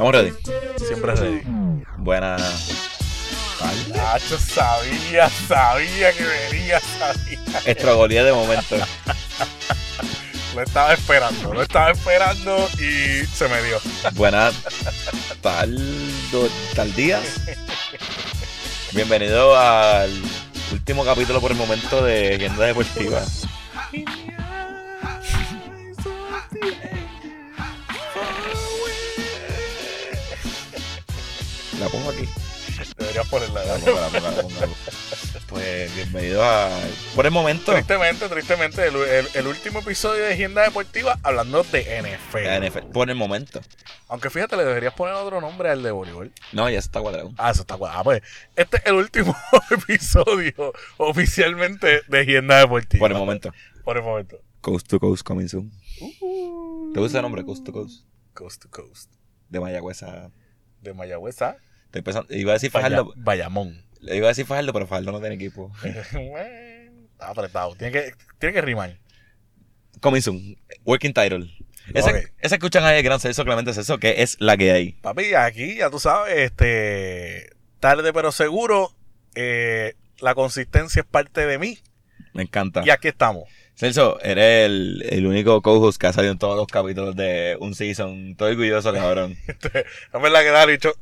[0.00, 0.32] ¿Estamos ready?
[0.86, 1.42] Siempre ready.
[1.98, 2.40] Buenas.
[3.94, 7.38] Nacho, sabía, sabía que venía, sabía.
[7.66, 8.76] Estrogolía de momento.
[10.54, 13.78] Lo estaba esperando, lo estaba esperando y se me dio.
[14.14, 14.54] Buenas
[15.42, 15.76] tal,
[16.32, 17.20] do- tal días.
[18.92, 20.10] Bienvenido al
[20.72, 23.20] último capítulo por el momento de Agenda Deportiva.
[33.30, 33.64] Deberías ponerla.
[33.64, 34.74] La pongo, la pongo, la pongo.
[35.48, 36.68] Pues bienvenido a.
[37.14, 37.72] Por el momento.
[37.72, 42.44] Tristemente, tristemente, el, el- el último episodio de Agenda Deportiva hablando de NFL.
[42.44, 42.86] la NFL.
[42.92, 43.60] Por el momento.
[44.08, 46.32] Aunque fíjate, le deberías poner otro nombre al de voleibol.
[46.52, 47.32] No, ya está cuadrado.
[47.36, 47.92] Ah, eso está guay.
[47.94, 48.22] Ah, pues,
[48.56, 49.36] este es el último
[49.70, 53.00] episodio oficialmente de Agenda Deportiva.
[53.00, 53.52] Por el momento.
[53.84, 54.36] Por el momento.
[54.60, 55.72] Coast to Coast coming soon.
[56.20, 58.04] Uh, ¿Te gusta el nombre Coast to Coast?
[58.34, 59.10] coast to Coast.
[59.48, 60.30] De Mayagüez a.
[60.80, 61.56] De Mayagüez a
[61.90, 63.84] Estoy pensando, iba a decir Fajardo, Bayamón.
[64.02, 65.72] iba a decir Fajardo, pero Fajardo no tiene equipo.
[65.82, 67.74] Está apretado.
[67.74, 68.96] Tiene que, tiene que rimar.
[70.00, 70.56] Coming soon.
[70.84, 71.50] Working title.
[71.92, 72.16] Ese, Ok.
[72.40, 74.92] ese escuchan ahí el gran Celso Clemente Celso, que es la que hay.
[74.92, 78.94] Papi, aquí ya tú sabes, este tarde pero seguro,
[79.34, 81.78] eh, la consistencia es parte de mí
[82.32, 82.82] Me encanta.
[82.86, 83.44] y aquí estamos.
[83.74, 87.74] Celso, eres el, el único co-host que ha salido en todos los capítulos de un
[87.74, 88.30] season.
[88.32, 89.36] Estoy orgulloso, cabrón.
[89.48, 90.92] Es verdad que Dale dicho,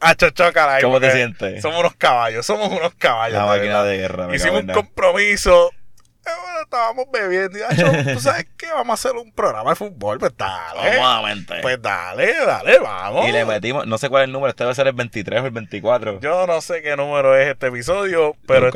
[0.00, 1.62] ah, chocala ahí, ¿Cómo te sientes?
[1.62, 3.38] Somos unos caballos, somos unos caballos.
[3.38, 4.34] La máquina de guerra.
[4.34, 5.70] Hicimos un compromiso.
[5.70, 9.76] eh, bueno, estábamos bebiendo y Acho, tú sabes qué, vamos a hacer un programa de
[9.76, 10.96] fútbol, pues dale.
[10.96, 11.54] Cómodamente.
[11.62, 13.28] Pues dale, dale, vamos.
[13.28, 15.46] Y le metimos, no sé cuál es el número, este debe ser el 23 o
[15.46, 16.20] el 24.
[16.20, 18.70] Yo no sé qué número es este episodio, pero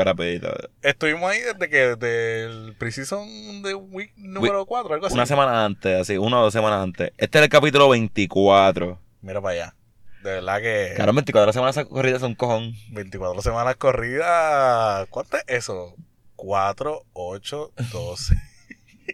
[0.83, 5.14] estuvimos ahí desde que desde el Precision de Week número 4, algo así.
[5.14, 7.12] Una semana antes, así, una o dos semanas antes.
[7.19, 8.98] Este es el capítulo 24.
[9.20, 9.75] Mira para allá.
[10.23, 12.74] De verdad que Claro, 24 semanas corridas son un cojón.
[12.91, 15.07] 24 semanas corridas.
[15.11, 15.95] ¿Cuánto es eso?
[16.36, 18.35] 4, 8, 12.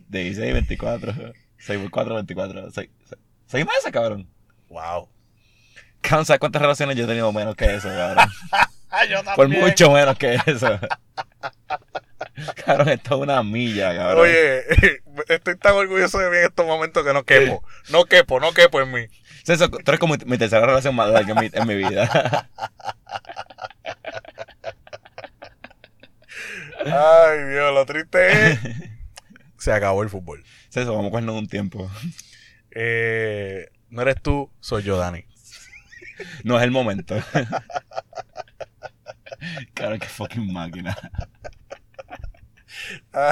[0.08, 1.12] De 16 y 24.
[1.58, 2.70] 6 por 4, 24.
[2.72, 2.88] 6,
[3.52, 4.28] meses, cabrón.
[4.68, 5.08] wow.
[6.00, 8.28] Cabrón, ¿sabes cuántas relaciones yo he tenido menos que eso, cabrón?
[9.10, 9.62] Yo Por también.
[9.62, 10.80] mucho menos que eso.
[12.64, 14.22] Cabrón, esto es una milla, cabrón.
[14.24, 14.62] Oye,
[15.28, 17.62] estoy tan orgulloso de mí en estos momentos que no quepo.
[17.90, 19.06] No quepo, no quepo en mí.
[19.48, 22.50] Celso, tú eres como mi, tercera relación más larga en mi, en mi vida.
[26.84, 28.60] Ay, Dios, lo triste es.
[29.56, 30.44] Se acabó el fútbol.
[30.68, 31.90] Celso, vamos a cogernos un tiempo.
[32.72, 35.24] Eh, no eres tú, soy yo, Dani.
[36.44, 37.16] No es el momento.
[39.72, 40.94] Cabrón, qué fucking máquina.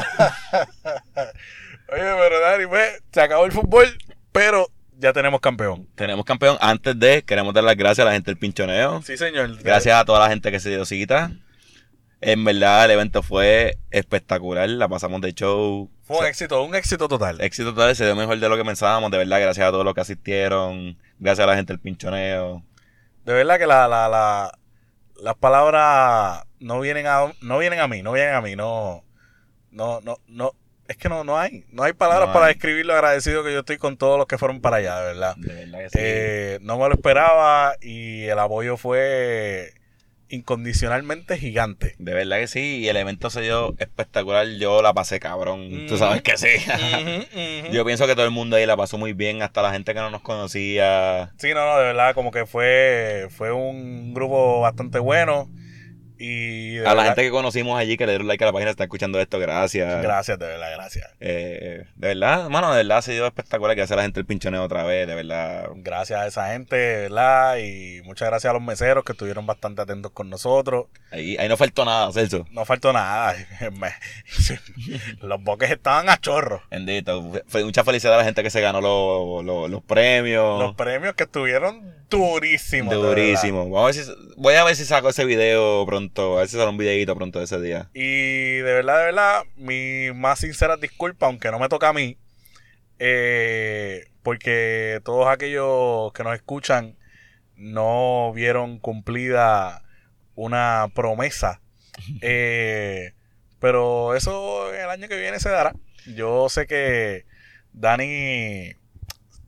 [1.93, 3.99] Oye, pero Dani, pues, se acabó el fútbol,
[4.33, 5.89] pero ya tenemos campeón.
[5.95, 6.57] Tenemos campeón.
[6.61, 9.03] Antes de, queremos dar las gracias a la gente del pinchoneo.
[9.03, 9.57] Sí, señor.
[9.63, 11.33] Gracias a toda la gente que se dio cita.
[12.21, 14.69] En verdad, el evento fue espectacular.
[14.69, 15.91] La pasamos de show.
[16.03, 17.41] Fue un éxito, un éxito total.
[17.41, 19.11] Éxito total, se dio mejor de lo que pensábamos.
[19.11, 20.99] De verdad, gracias a todos los que asistieron.
[21.19, 22.63] Gracias a la gente del pinchoneo.
[23.25, 24.59] De verdad que la, la, la,
[25.21, 29.05] las palabras no vienen a, no vienen a mí, no vienen a mí, no,
[29.71, 30.53] no, no, no,
[30.89, 33.61] es que no, no hay, no hay palabras No para describir lo agradecido que yo
[33.61, 35.37] estoy con todos los que fueron para allá, de verdad.
[35.37, 35.99] De verdad que sí.
[36.01, 39.73] Eh, no me lo esperaba y el apoyo fue
[40.29, 41.95] incondicionalmente gigante.
[41.99, 42.79] De verdad que sí.
[42.79, 44.47] Y el evento se dio espectacular.
[44.59, 45.87] Yo la pasé cabrón.
[45.89, 45.99] Tú Mm.
[45.99, 46.49] sabes que sí.
[47.73, 49.43] Yo pienso que todo el mundo ahí la pasó muy bien.
[49.43, 51.33] Hasta la gente que no nos conocía.
[51.39, 55.49] Sí, no, no, de verdad, como que fue, fue un grupo bastante bueno.
[56.19, 58.85] Y A la gente que conocimos allí, que le dieron like a la página, está
[58.85, 60.03] escuchando esto, gracias.
[60.03, 61.11] Gracias, de verdad, gracias.
[61.21, 64.63] Eh, de verdad, mano, de verdad ha sido espectacular que hace la gente el pinchoneo
[64.63, 65.69] otra vez, de verdad.
[65.77, 69.83] Gracias a esa gente, de verdad, y muchas gracias a los meseros que estuvieron bastante
[69.83, 70.87] atentos con nosotros.
[71.11, 72.47] Ahí, ahí no faltó nada, Celso.
[72.51, 73.35] No faltó nada.
[75.21, 76.63] Los boques estaban a chorro.
[76.71, 77.33] Bendito.
[77.65, 80.61] Mucha felicidad a la gente que se ganó los, los, los premios.
[80.61, 82.91] Los premios que estuvieron durísimos.
[82.91, 83.69] de Durísimo.
[83.71, 86.06] Vamos a ver si, voy a ver si saco ese video pronto.
[86.17, 87.91] A ver si sale un videito pronto de ese día.
[87.95, 92.19] Y de verdad, de verdad, mi más sincera disculpa, aunque no me toca a mí,
[92.99, 96.97] eh, porque todos aquellos que nos escuchan
[97.57, 99.83] no vieron cumplida
[100.35, 101.61] una promesa.
[102.21, 103.15] Eh,
[103.59, 105.75] pero eso el año que viene se dará.
[106.15, 107.25] Yo sé que
[107.73, 108.75] Dani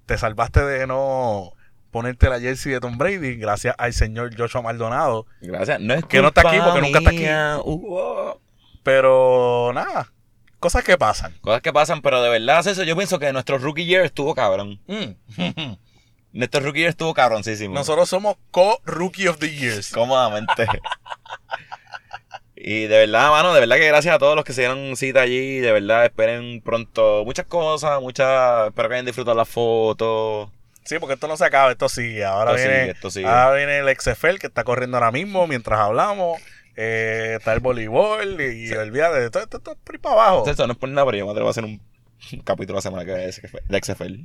[0.06, 1.52] te salvaste de no
[1.98, 5.26] ponerte la jersey de Tom Brady gracias al señor Joshua Maldonado.
[5.40, 5.80] Gracias.
[5.80, 7.24] No es Que no está aquí porque nunca está aquí.
[7.68, 8.40] Uh, oh.
[8.84, 10.12] Pero nada,
[10.60, 11.34] cosas que pasan.
[11.40, 14.80] Cosas que pasan, pero de verdad, eso yo pienso que nuestro rookie year estuvo cabrón.
[14.86, 15.72] Mm.
[16.32, 17.74] Nuestro rookie year estuvo cabroncísimo.
[17.74, 19.90] Nosotros somos co-rookie of the years.
[19.92, 20.66] Cómodamente.
[22.54, 25.22] y de verdad, mano, de verdad que gracias a todos los que se dieron cita
[25.22, 25.58] allí.
[25.58, 28.68] De verdad, esperen pronto muchas cosas, muchas.
[28.68, 30.50] Espero que hayan disfrutado las fotos.
[30.88, 32.24] Sí, porque esto no se acaba, esto sigue.
[32.24, 33.26] Ahora, Esto viene, sigue, esto sigue.
[33.26, 36.40] ahora viene el XFL que está corriendo ahora mismo mientras hablamos.
[36.76, 40.48] Eh, está el voleibol y, y de todo esto, esto es por ahí para abajo.
[40.48, 41.78] Esto no es por nada, pero yo me atrevo a hacer un,
[42.42, 44.24] capítulo la semana que viene de XFL-.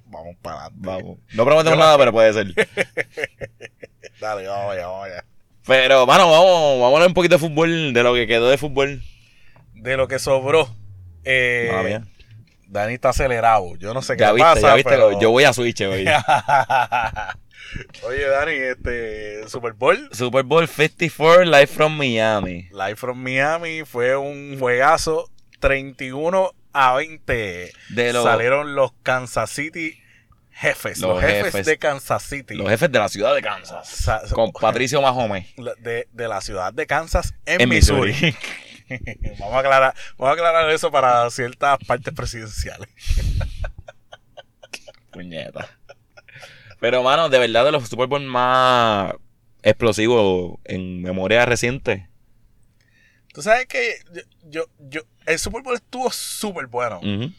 [0.06, 0.80] Vamos para adelante.
[0.84, 1.18] Vamos.
[1.32, 2.54] No prometemos nada, pero puede ser.
[4.20, 5.24] Dale, vamos allá, vamos allá.
[5.64, 8.58] Pero, mano, vamos, vamos a hablar un poquito de fútbol, de lo que quedó de
[8.58, 9.00] fútbol.
[9.74, 10.74] De lo que sobró.
[11.22, 12.02] Eh, Mala mía.
[12.70, 13.74] Dani está acelerado.
[13.76, 15.80] Yo no sé qué Ya le viste, pasa, ya viste, pero- yo voy a Switch
[15.82, 16.06] hoy.
[18.04, 22.68] Oye, Dani, este Super Bowl Super Bowl 54 live from Miami.
[22.72, 25.30] Live from Miami fue un juegazo
[25.60, 27.72] 31 a 20.
[27.90, 29.96] De los, Salieron los Kansas City
[30.52, 31.66] jefes, los, Los jefes, jefes.
[31.66, 32.54] de Kansas City.
[32.54, 33.88] los jefes de la ciudad de Kansas.
[33.88, 35.46] Sa- Con Patricio Mahomes.
[35.80, 38.10] de, de la ciudad de Kansas en, En Missouri.
[38.12, 38.36] Missouri.
[39.38, 42.88] vamos, a aclarar, vamos a aclarar eso para ciertas partes presidenciales.
[45.12, 45.68] Puñeta.
[46.80, 49.14] Pero, mano, de verdad, de los Super Bowl más
[49.62, 52.08] explosivos en memoria reciente.
[53.32, 57.32] Tú sabes que yo, yo, yo- el Super Bowl estuvo súper bueno, Ujú.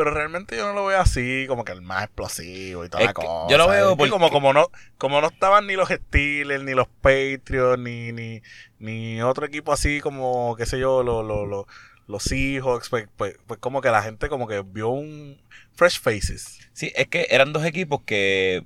[0.00, 3.08] Pero realmente yo no lo veo así como que el más explosivo y toda Es
[3.08, 3.28] la cosa.
[3.50, 4.68] yo lo veo porque- como, como, no,
[4.98, 8.42] como no estaban ni los Steelers, ni los Patriots, ni, ni,
[8.78, 11.66] ni otro equipo así como, qué sé yo, lo- lo- lo-
[12.06, 15.40] los Seahawks, pues, pues, pues como que la gente como que vio un
[15.74, 16.58] fresh faces.
[16.72, 18.64] Sí, es que eran dos equipos que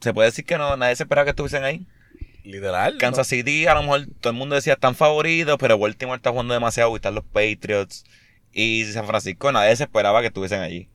[0.00, 1.86] se puede decir que no, nadie se esperaba que estuviesen ahí.
[2.44, 2.94] Literal.
[2.94, 2.98] ¿no?
[2.98, 6.54] Kansas City, a lo mejor todo el mundo decía están favoritos, pero Baltimore está jugando
[6.54, 8.04] demasiado y están los Patriots.
[8.52, 10.88] Y San Francisco, nadie se esperaba que estuviesen allí.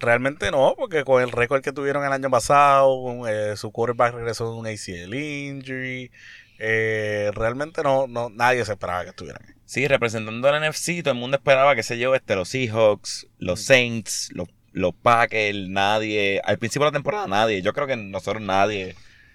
[0.00, 4.50] Realmente no, porque con el récord que tuvieron el año pasado, eh, su quarterback regresó
[4.50, 6.10] de un ACL injury.
[6.58, 9.42] eh, realmente no, no, nadie se esperaba que estuvieran.
[9.46, 9.54] ahí.
[9.64, 13.60] Sí, representando al NFC, todo el mundo esperaba, qué sé yo, este, los Seahawks, los
[13.60, 13.62] Mm.
[13.64, 16.40] Saints, los, los Packers, nadie.
[16.44, 17.62] Al principio de la temporada, nadie.
[17.62, 18.94] Yo creo que nosotros nadie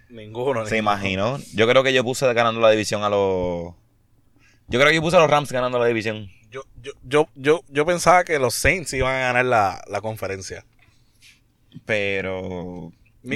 [0.10, 0.66] Ninguno.
[0.66, 0.78] se ninguno.
[0.78, 1.40] imaginó.
[1.54, 3.74] Yo creo que yo puse ganando la división a los.
[4.70, 6.30] Yo creo que yo puse a los Rams ganando la división.
[6.52, 10.66] Yo, yo, yo, yo, yo pensaba que los Saints iban a ganar la, la conferencia.
[11.86, 12.92] Pero.
[13.22, 13.36] Mi,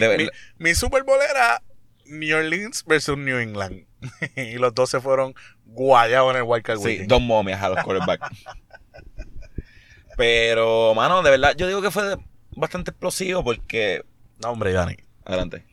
[0.57, 1.61] mi Super Bowl era
[2.05, 3.85] New Orleans versus New England.
[4.35, 5.33] y los dos se fueron
[5.65, 7.09] guayados en el Wildcard Sí, Weekend.
[7.09, 8.29] dos momias a los quarterbacks.
[10.17, 12.15] Pero, mano, de verdad, yo digo que fue
[12.51, 14.03] bastante explosivo porque.
[14.41, 14.95] No, hombre, Dani.
[15.25, 15.65] Adelante.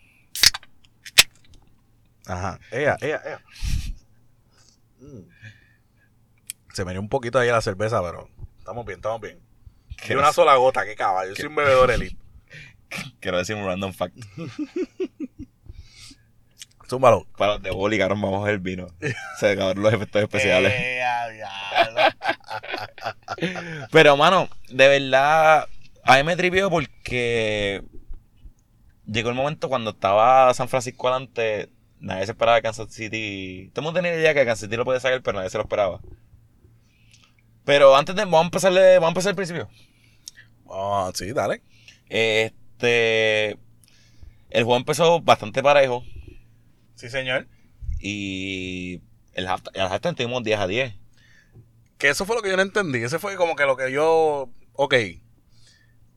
[2.27, 2.59] Ajá.
[2.71, 3.41] Ea, ea, ea.
[6.81, 9.39] Se me dio un poquito ahí la cerveza, pero estamos bien, estamos bien.
[10.03, 11.33] ¿Qué Y una sola gota, qué caballo.
[11.33, 12.17] Yo soy un bebedor elite.
[13.21, 14.17] Quiero decir un random fact.
[16.89, 17.27] Zúmbalo.
[17.37, 18.87] Para los de boli, cabrón, vamos a ver el vino.
[19.39, 20.73] Se acabaron los efectos especiales.
[20.73, 22.01] Diablo.
[23.93, 25.69] Pero, mano, de verdad,
[26.03, 27.85] a mí me trivió porque
[29.05, 31.69] llegó el momento cuando estaba San Francisco adelante,
[31.99, 33.71] nadie se esperaba que Kansas City...
[33.75, 35.65] Todo el mundo tenía idea que Kansas City lo podía sacar, pero nadie se lo
[35.65, 36.01] esperaba.
[37.71, 38.25] Pero antes de...
[38.25, 39.69] Vamos a empezarle, vamos a empezar al principio.
[40.69, 41.63] Ah, sí, dale.
[42.09, 43.51] Este...
[44.51, 46.03] El juego empezó bastante parejo
[46.97, 47.47] Sí, señor.
[48.01, 49.01] y
[49.35, 50.95] el halftime, el halftime tuvimos 10 a 10.
[51.99, 52.99] Que eso fue lo que yo no entendí.
[53.05, 54.51] Ese fue como que lo que yo.
[54.73, 54.95] Ok.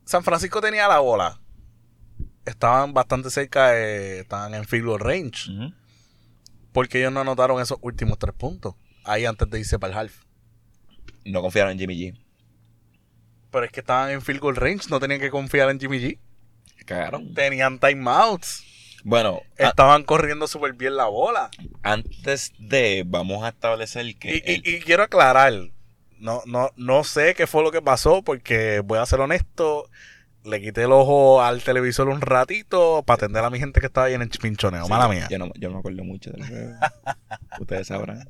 [0.06, 1.40] San Francisco tenía la bola.
[2.46, 5.52] Estaban bastante cerca, de- estaban en field goal range.
[6.72, 8.74] Porque ellos no anotaron esos últimos tres puntos.
[9.04, 10.24] Ahí antes de irse para el half.
[11.26, 12.20] No confiaron en Jimmy G.
[13.52, 16.18] Pero es que estaban en field goal range, no tenían que confiar en Jimmy G.
[16.86, 17.34] Cagaron.
[17.34, 18.64] Tenían timeouts.
[19.06, 21.50] Bueno, a- Estaban corriendo súper bien la bola.
[21.84, 23.04] antes de...
[23.06, 24.36] Vamos a establecer que...
[24.36, 25.54] Y, y- el- y quiero aclarar,
[26.20, 29.90] no, no, no sé qué fue lo que pasó, porque voy a ser honesto,
[30.46, 34.08] le quité el ojo al televisor un ratito para atender a mi gente que estaba
[34.08, 34.86] ahí en el pinchoneo.
[34.86, 35.28] Sí, Mala mía.
[35.30, 36.74] Yo no, yo no me acuerdo mucho del juego.
[37.60, 38.28] Ustedes sabrán.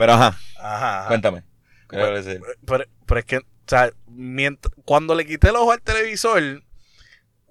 [0.00, 1.08] Pero ajá, Ajá, ajá.
[1.08, 1.42] cuéntame.
[1.88, 6.62] Pero, pero es que, o sea, mient- cuando le quité el ojo al televisor,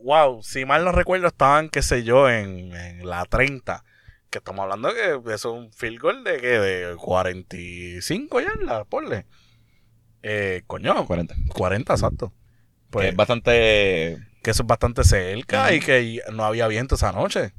[0.01, 3.83] wow, si mal no recuerdo, estaban, qué sé yo, en, en la 30.
[4.31, 8.85] Que estamos hablando de que eso es un field goal de que de 45 yardas,
[8.87, 9.25] ponle.
[10.23, 11.35] Eh, coño, 40.
[11.53, 12.29] 40, exacto.
[12.29, 12.35] Que
[12.89, 14.17] Pues, es bastante...
[14.41, 17.53] que eso es bastante cerca y que no había viento esa noche.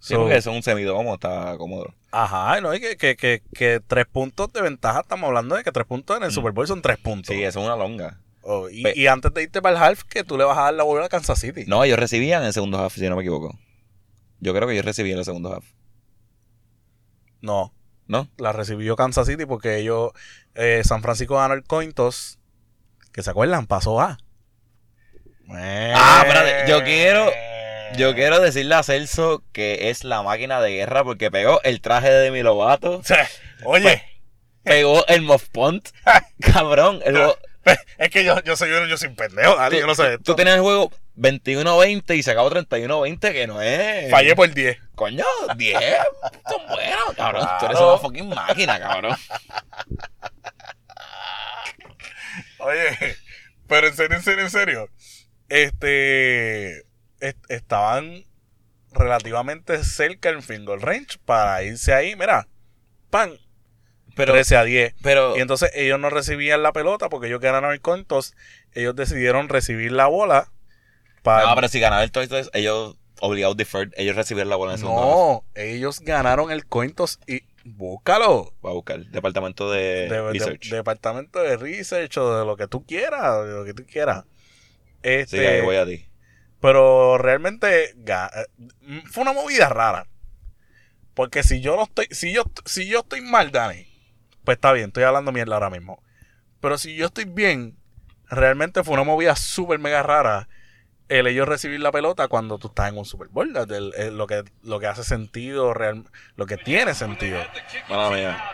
[0.00, 1.94] Sí, So, porque eso es un semidomo, está cómodo.
[2.18, 5.70] Ajá, no, y que, que, que, que tres puntos de ventaja, estamos hablando de que
[5.70, 6.32] tres puntos en el Mm.
[6.32, 7.34] Super Bowl son tres puntos.
[7.34, 8.20] Sí, eso es una longa.
[8.40, 10.84] Oh, y, antes de irte para el half, que tú le vas a dar la
[10.84, 11.64] bola a Kansas City.
[11.66, 13.58] No, ellos recibían el segundo half, si no me equivoco.
[14.40, 15.64] Yo creo que ellos recibían el segundo half.
[17.40, 17.74] No,
[18.06, 18.28] ¿No?
[18.38, 20.12] la recibió Kansas City porque ellos,
[20.54, 22.38] eh, San Francisco ganó el coin toss,
[23.12, 24.16] que se acuerdan, pasó A.
[25.50, 27.30] Ah, espérate, yo quiero-.
[27.96, 32.10] Yo quiero decirle a Celso que es la máquina de guerra porque pegó el traje
[32.10, 33.02] de Demi Lovato,
[33.64, 34.02] Oye,
[34.62, 35.88] pegó el Moff Punt.
[36.40, 37.16] Cabrón, el
[37.98, 40.36] es que yo, yo soy uno, yo un pendejo, dale, yo no sé tú esto.
[40.36, 44.08] tenías el juego 21-20 y se acabó 31-20, que no es.
[44.08, 44.78] Fallé por 10.
[44.94, 45.24] Coño,
[45.56, 45.76] 10
[46.48, 47.42] son buenos, cabrón.
[47.58, 47.94] Tú eres Claro.
[47.94, 49.16] una fucking máquina, cabrón.
[52.58, 53.16] Oye,
[53.68, 54.88] pero en serio, en serio, en serio.
[55.48, 56.85] Este.
[57.20, 58.24] Est- estaban
[58.92, 62.16] relativamente cerca en field goal range para irse ahí.
[62.16, 62.48] Mira,
[63.10, 63.32] pan,
[64.14, 64.94] Pero, 13 a 10.
[65.02, 68.34] pero Y entonces ellos no recibían la pelota porque ellos ganaron el contos.
[68.72, 70.50] Ellos decidieron recibir la bola
[71.22, 71.48] para.
[71.48, 74.80] no, pero si ganaban el toy, ellos obligados deferred, ellos recibieron la bola en el
[74.80, 75.00] segundo.
[75.02, 78.52] No, ellos ganaron el cointos y búscalo.
[78.60, 79.04] Voy a buscar.
[79.06, 80.68] Departamento de, De, de- Research.
[80.70, 84.24] departamento de research o de lo que tú quieras, de lo que tú quieras.
[84.24, 86.06] sí, Este, ahí voy a ti.
[86.60, 88.46] Pero realmente eh,
[89.10, 90.06] fue una movida rara.
[91.14, 93.86] Porque si yo no estoy, si yo, si yo estoy mal, Dani,
[94.44, 96.02] pues está bien, estoy hablando mierda ahora mismo.
[96.60, 97.78] Pero si yo estoy bien,
[98.28, 100.48] realmente fue una movida súper mega rara
[101.08, 103.56] el ellos recibir la pelota cuando tú estás en un Super Bowl.
[103.56, 107.38] El- el- lo, que, lo que hace sentido, real, lo que tiene sentido.
[107.88, 108.44] Mala mía.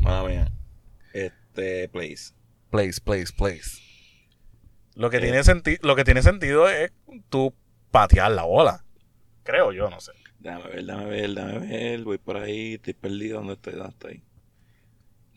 [0.00, 0.52] Mala mía.
[1.12, 2.32] Este, place.
[2.70, 3.78] Place, place, place.
[4.96, 5.20] Lo que, Eh.
[5.20, 6.90] tiene senti- lo que tiene sentido es
[7.28, 7.54] tú
[7.92, 8.84] patear la bola.
[9.44, 10.10] Creo yo, no sé.
[10.40, 12.02] Déjame ver, déjame ver, déjame ver.
[12.02, 13.38] Voy por ahí, estoy perdido.
[13.38, 13.74] ¿Dónde estoy?
[13.74, 14.24] ¿Dónde estoy?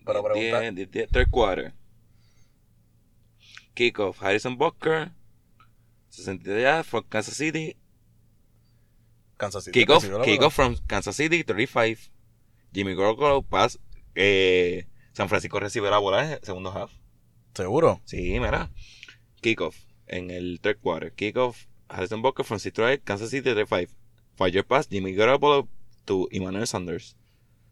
[0.06, 1.74] Pero Diez, pregunta- diez, diez, diez, third quarter.
[3.74, 5.12] Kickoff, Harrison Butker.
[6.10, 7.78] 63 yards from Kansas City.
[9.38, 9.80] Kansas City.
[9.80, 12.12] Kickoff, kickoff from Kansas City, 35.
[12.74, 13.80] Jimmy Garoppolo pass.
[14.16, 16.92] Eh, San Francisco recibe la bola en el segundo half.
[17.54, 18.02] Seguro.
[18.06, 18.70] Sí, mira.
[19.42, 19.76] Kickoff
[20.08, 21.12] en el third quarter.
[21.12, 23.92] Kickoff, Harrison Butker from Citroën, Kansas City, 35.
[24.36, 25.68] Fire pass, Jimmy Garoppolo
[26.06, 27.16] to Emmanuel Sanders.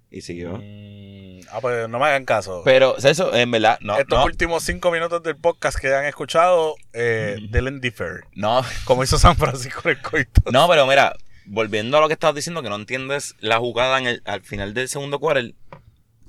[0.10, 0.58] Y siguió.
[0.58, 2.62] Mm, ah, pues no me hagan caso.
[2.64, 6.76] Pero, eso, en verdad, no, Estos no, últimos cinco minutos del podcast que han escuchado,
[6.94, 7.52] eh, Mm.
[7.52, 8.22] Dylan Differ.
[8.34, 10.42] no, Como hizo San Francisco en el coito.
[10.52, 14.08] no, pero mira, volviendo a lo que estabas diciendo, que no entiendes la jugada en
[14.08, 15.54] el, al final del segundo quarter.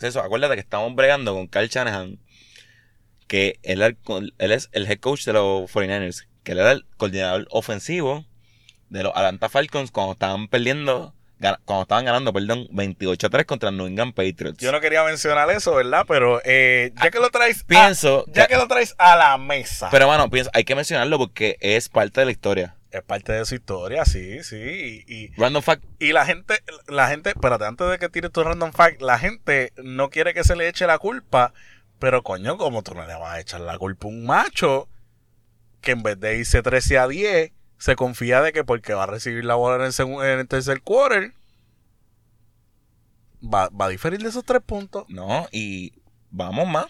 [0.01, 2.19] Eso, acuérdate que estamos bregando con Kyle Shanahan,
[3.29, 3.97] que él,
[4.39, 8.25] es el head coach de los 49ers, que él era el coordinador ofensivo
[8.89, 11.15] de los Atlanta Falcons cuando estaban perdiendo,
[11.67, 14.59] cuando estaban ganando, perdón, 28 a 3 contra New England Patriots.
[14.59, 16.05] Yo no quería mencionar eso, ¿verdad?
[16.09, 17.61] Pero eh, ya que lo traes.
[17.63, 19.89] a- Pienso ya que- que lo traes a la mesa.
[19.91, 22.75] Pero, mano, pienso, hay que mencionarlo porque es parte de la historia.
[22.91, 25.05] es parte de su historia, sí, sí.
[25.07, 26.55] Y, y, Random fact, y la gente,
[26.87, 30.43] la gente, espérate, antes de que tires tu random fact, la gente no quiere que
[30.43, 31.53] se le eche la culpa.
[31.99, 34.89] Pero coño, como tú no le vas a echar la culpa a un macho
[35.81, 39.07] que en vez de irse 13 a 10, se confía de que porque va a
[39.07, 41.33] recibir la bola en el, segun- en el tercer quarter,
[43.43, 45.05] va, va a diferir de esos tres puntos.
[45.09, 45.93] No, y
[46.31, 46.87] vamos más.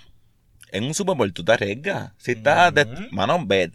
[0.71, 2.13] En un Super Bowl tú te arriesgas.
[2.19, 3.03] Si estás, de- Ujú.
[3.13, 3.73] mano, ve,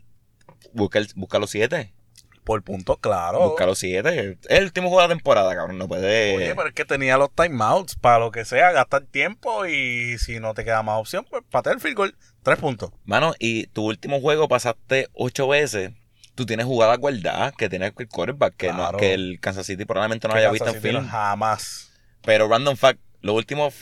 [0.74, 1.94] busca, el- busca los siete.
[2.44, 3.40] Por puntos, claro.
[3.50, 4.32] Busca los siete.
[4.32, 5.78] Es el último juego de la temporada, cabrón.
[5.78, 6.36] No puede.
[6.36, 10.40] Oye, pero es que tenía los timeouts para lo que sea, gastar tiempo y si
[10.40, 12.16] no te queda más opción, pues patea el field goal.
[12.44, 12.92] Tres puntos.
[13.06, 15.92] Mano, y tu último juego pasaste ocho veces.
[16.36, 20.28] Tú tienes jugadas guardadas que tiene el quarterback que, no- que el Kansas City probablemente
[20.28, 21.10] no Que haya Kansas visto en City film.
[21.10, 21.92] Jamás.
[22.24, 23.74] Pero random fact, los últimos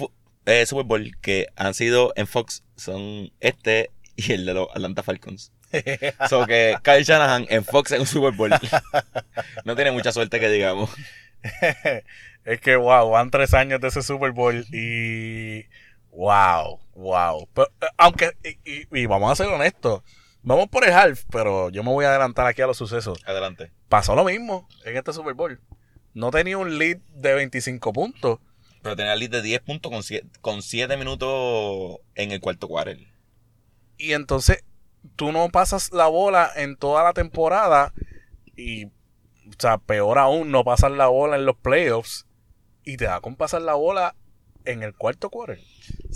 [0.46, 5.02] eh, Super Bowl que han sido en Fox son este y el de los Atlanta
[5.02, 5.52] Falcons.
[6.30, 8.52] So que Kyle Shanahan en Fox en un Super Bowl.
[9.66, 10.90] no tiene mucha suerte que digamos.
[12.46, 15.66] es que, wow, van tres años de ese Super Bowl y.
[16.12, 17.48] Wow, wow.
[17.54, 20.02] Pero, eh, aunque, y, y- y vamos a ser honestos,
[20.44, 23.20] vamos por el half, pero yo me voy a adelantar aquí a los sucesos.
[23.26, 23.72] Adelante.
[23.88, 25.60] Pasó lo mismo en este Super Bowl.
[26.14, 28.40] No tenía un lead de 25 puntos.
[28.82, 32.98] Pero tenía lead de 10 puntos con 7, con siete minutos en el cuarto quarter.
[33.98, 34.64] Y entonces
[35.16, 37.94] tú no pasas la bola en toda la temporada
[38.56, 38.92] y, o
[39.58, 42.26] sea, peor aún, no pasas la bola en los playoffs
[42.84, 44.16] y te da con pasar la bola
[44.66, 45.60] en el cuarto quarter.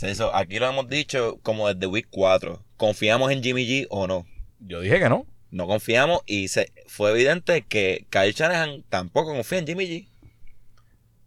[0.02, 2.64] Eso, aquí lo hemos dicho como desde week 4.
[2.78, 4.26] ¿Confiamos en Jimmy G o no?
[4.60, 5.26] Yo dije que no.
[5.52, 10.08] No confiamos y se, fue evidente que Kyle Shanahan tampoco confía en Jimmy G.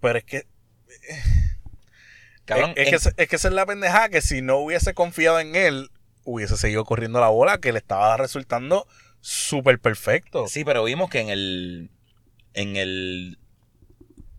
[0.00, 0.46] Pero es que,
[2.44, 4.94] Cabrón, es, es en- que, es que esa es la pendejada que si no hubiese
[4.94, 5.90] confiado en él,
[6.30, 8.86] hubiese seguido corriendo la bola, que le estaba resultando
[9.20, 10.46] súper perfecto.
[10.48, 11.90] Sí, pero vimos que en el.
[12.54, 13.38] En el.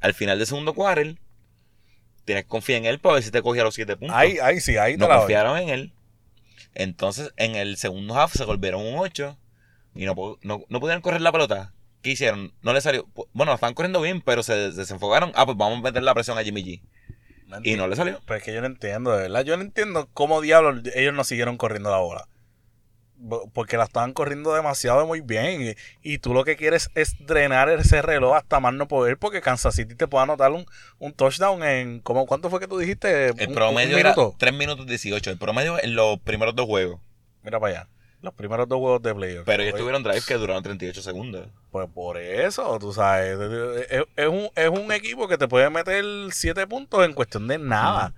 [0.02, 1.18] Al final del segundo quarter.
[2.26, 4.16] Tienes que confiar en él para ver si te cogía los siete puntos.
[4.16, 5.22] Ahí, ahí sí, ahí te no la doy.
[5.24, 5.94] confiaron en él.
[6.76, 9.36] Entonces, en el segundo half se volvieron un 8
[9.96, 11.74] y no, no, no pudieron correr la pelota.
[12.04, 12.54] ¿Qué hicieron?
[12.62, 13.08] No le salió.
[13.34, 15.32] Bueno, estaban corriendo bien, pero se des- desenfocaron.
[15.36, 16.82] Ah, pues vamos a meter la presión a Jimmy G.
[17.64, 18.20] Y no le salió.
[18.26, 19.44] Pero es que yo no entiendo, de verdad.
[19.44, 22.28] Yo no entiendo cómo diablos ellos no siguieron corriendo la bola.
[23.22, 25.76] Bo- Porque la estaban corriendo demasiado muy bien.
[26.02, 29.18] Y, y tú lo que quieres es drenar ese reloj hasta más no poder.
[29.18, 30.66] Porque Kansas City te puede anotar un,
[31.00, 32.00] un touchdown en.
[32.00, 33.28] ¿cómo, ¿Cuánto fue que tú dijiste?
[33.28, 34.36] El ¿Un- un promedio era minuto?
[34.38, 35.32] 3 minutos 18.
[35.32, 37.00] El promedio en los primeros dos juegos.
[37.44, 37.90] Mira para allá.
[38.22, 39.46] Los primeros dos juegos de playoff.
[39.46, 41.48] Pero ellos tuvieron drives que duraron 38 segundos.
[41.72, 43.40] Pues por eso, tú sabes.
[43.90, 47.58] Es, es un, es un equipo que te puede meter siete puntos en cuestión de
[47.60, 48.14] nada.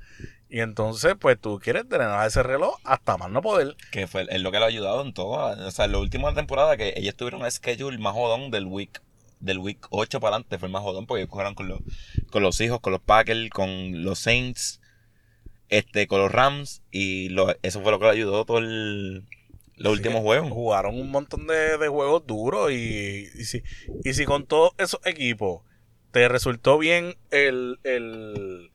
[0.50, 3.76] Y entonces, pues tú quieres drenar ese reloj hasta más no poder.
[3.92, 5.30] Que fue es lo que lo ha ayudado en todo.
[5.68, 9.02] O sea, en la última temporada que ellos tuvieron el schedule más jodón del week
[9.40, 10.58] del week 8 para adelante.
[10.58, 11.80] Fue el más jodón porque ellos jugaron con los,
[12.32, 14.82] con los hijos, con los Packers, con los Saints,
[15.70, 16.82] este, con los Rams.
[16.92, 19.26] Y lo- eso fue lo que lo ayudó todo el,
[19.84, 20.50] los últimos juegos.
[20.52, 23.64] Jugaron un montón de, de juegos duros y, y, si,
[24.04, 25.62] y si con todos esos equipos
[26.12, 28.72] te resultó bien el, el,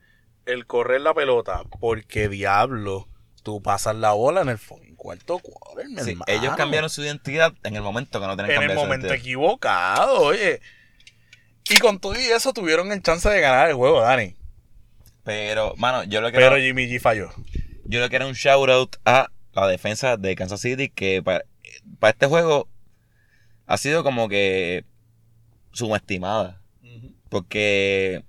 [0.46, 3.08] el correr la pelota, porque diablo,
[3.42, 4.58] tú pasas la bola en el
[4.96, 6.24] cuarto quarter, mi Sí, hermano.
[6.28, 10.20] ellos cambiaron su identidad en el momento que no tenían que en el momento equivocado,
[10.20, 10.60] oye.
[11.68, 14.34] Y con todo y eso tuvieron el chance de ganar el juego, Dani.
[15.24, 17.30] Pero, mano, yo lo que Pero Jimmy G falló.
[17.84, 19.30] Yo le quiero un shout out a
[19.62, 21.44] la defensa de Kansas City que para,
[21.98, 22.68] para este juego
[23.66, 24.84] ha sido como que
[25.72, 26.60] subestimada.
[27.28, 28.24] Porque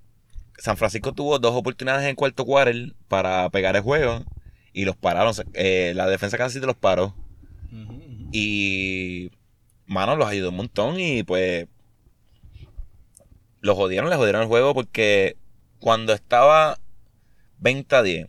[0.58, 4.24] San Francisco tuvo dos oportunidades en cuarto quarter para pegar el juego
[4.72, 5.32] y los pararon.
[5.54, 7.14] Eh, la defensa de Kansas City los paró.
[8.32, 9.30] Y,
[9.86, 11.66] mano, los ayudó un montón y pues
[13.60, 15.36] los jodieron, les jodieron el juego porque
[15.78, 16.78] cuando estaba
[17.58, 18.28] 20 a 10,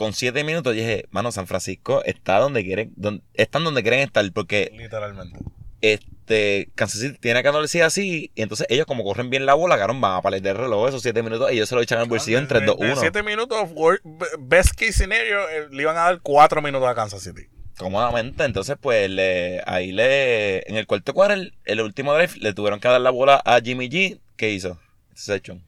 [0.00, 4.24] con 7 minutos dije, mano, San Francisco está donde quieren, donde, están donde quieren estar
[4.32, 5.38] porque Literalmente.
[5.82, 9.76] este Kansas City tiene que anunciar así y entonces ellos como corren bien la bola,
[9.76, 12.08] cabrón, van a parar el reloj esos 7 minutos y ellos se lo echan al
[12.08, 12.96] bolsillo en 3, 2, 1.
[12.96, 13.68] 7 minutos,
[14.38, 17.42] best case scenario, eh, le iban a dar 4 minutos a Kansas City.
[17.76, 18.44] cómodamente.
[18.44, 22.88] Entonces, pues, le, ahí le, en el cuarto quarter, el último drive, le tuvieron que
[22.88, 24.18] dar la bola a Jimmy G.
[24.38, 24.80] ¿Qué hizo?
[25.10, 25.62] Interception.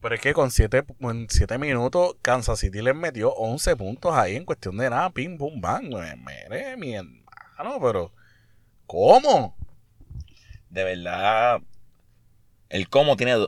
[0.00, 4.36] Pero es que con 7 en siete minutos, Kansas City les metió 11 puntos ahí
[4.36, 5.84] en cuestión de nada, pim, pum, bang.
[5.86, 8.12] Mire, mi hermano, pero
[8.86, 9.56] ¿cómo?
[10.70, 11.60] De verdad,
[12.68, 13.46] el cómo tiene,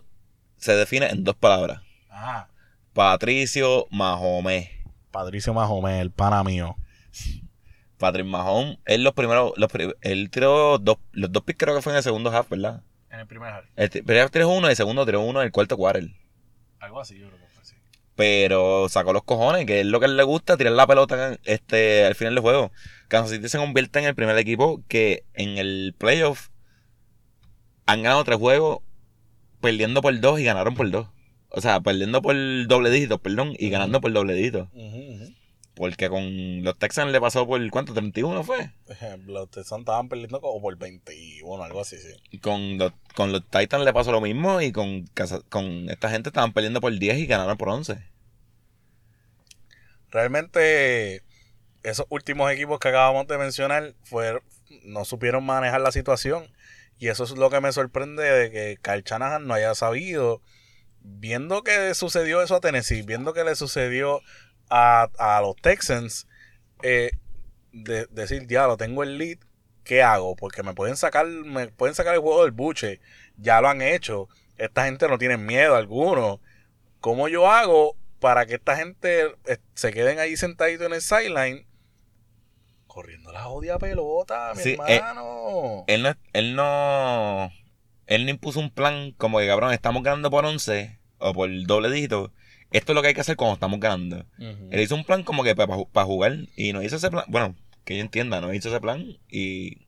[0.57, 1.83] se define en dos palabras.
[2.11, 2.49] Ah,
[2.93, 4.85] Patricio Mahomé.
[5.11, 6.77] Patricio Mahomé, el pana mío.
[7.99, 11.93] Patrick Mahomé, él los primeros, los, él tiró dos, los dos picks creo que fue
[11.93, 12.83] en el segundo half, ¿verdad?
[13.11, 13.67] En el primer half.
[13.77, 13.91] El
[14.31, 16.09] tiró uno y el segundo tiró uno en el cuarto quarter.
[16.81, 17.77] Algo así, yo creo que fue así.
[18.15, 21.39] Pero sacó los cojones, que es lo que a él le gusta, tirar la pelota
[21.45, 22.73] este, al final del juego.
[23.09, 26.49] Kansas City se convierte en el primer equipo que en el playoff
[27.87, 28.79] han ganado tres juegos
[29.61, 31.09] perdiendo por dos y ganaron por dos.
[31.51, 32.35] O sea, perdiendo por
[32.67, 34.69] doble dígito, perdón, y ganando por doble dígito.
[35.79, 37.95] Porque con los Texans le pasó por, ¿cuánto?
[37.95, 38.73] ¿31 fue?
[39.27, 42.39] Los Texans estaban perdiendo como por 21, algo así, sí.
[42.41, 45.09] Con los, con los Titans le pasó lo mismo y con,
[45.49, 47.97] con esta gente estaban perdiendo por 10 y ganaron por 11.
[50.11, 51.23] Realmente,
[51.85, 54.43] esos últimos equipos que acabamos de mencionar fue,
[54.83, 56.49] no supieron manejar la situación.
[56.99, 60.43] Y eso es lo que me sorprende de que Kyle Shanahan no haya sabido.
[61.03, 64.23] Viendo que sucedió eso a Tennessee, viendo que le sucedió
[64.71, 66.27] a, a los Texans,
[66.83, 67.11] eh,
[67.73, 69.39] de, decir, ya lo tengo el lead,
[69.85, 70.37] ¿qué hago?
[70.37, 73.01] Porque me pueden sacar, me pueden sacar el juego del buche,
[73.37, 76.41] ya lo han hecho, esta gente no tiene miedo alguno.
[77.01, 81.67] ¿Cómo yo hago para que esta gente eh, se queden ahí sentaditos en el sideline?
[82.89, 85.85] Corriendo la odia pelota, mi Sí, eh, hermano.
[85.87, 87.53] Él no, él no,
[88.07, 91.91] él no impuso un plan como que cabrón, estamos ganando por 11 o por doble
[91.91, 92.33] dígito.
[92.71, 94.25] Esto es lo que hay que hacer cuando estamos ganando.
[94.39, 97.25] Él hizo un plan como que para jugar y no hizo ese plan.
[97.29, 97.55] Bueno,
[97.85, 99.87] que yo entienda, no hizo ese plan y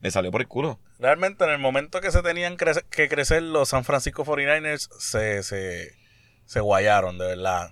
[0.00, 0.80] le salió por el culo.
[0.98, 5.42] Realmente en el momento que se tenían crece- que crecer los San Francisco 49ers se,
[5.42, 5.92] se,
[6.46, 7.70] se guayaron, de verdad.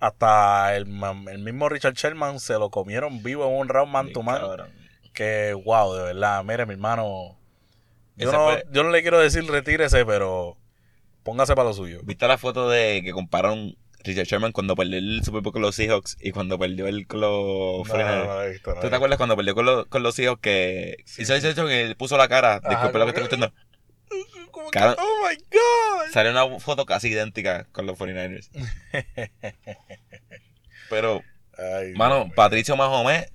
[0.00, 0.86] Hasta el,
[1.30, 4.40] el mismo Richard Sherman se lo comieron vivo en un round man to man.
[5.12, 6.42] Que wow, de verdad.
[6.44, 7.38] Mire, mi hermano.
[8.16, 10.56] Yo no, yo no le quiero decir retírese, pero
[11.24, 12.00] póngase para lo suyo.
[12.04, 15.74] ¿Viste la foto de que compararon Richard Sherman cuando perdió el Super Bowl con los
[15.74, 18.26] Seahawks y cuando perdió el con los No, 49ers.
[18.26, 20.96] no, he visto, no, ¿Tú te acuerdas cuando perdió con los, con los Seahawks que
[21.06, 22.60] Sí, hizo eso que puso la cara?
[22.60, 23.54] Disculpe lo que estoy contando.
[24.70, 26.12] Cara- oh my god.
[26.12, 28.50] Sale una foto casi idéntica con los 49ers.
[30.90, 31.22] Pero,
[31.56, 32.30] Ay, mano.
[32.34, 33.26] Patricio Mahomes,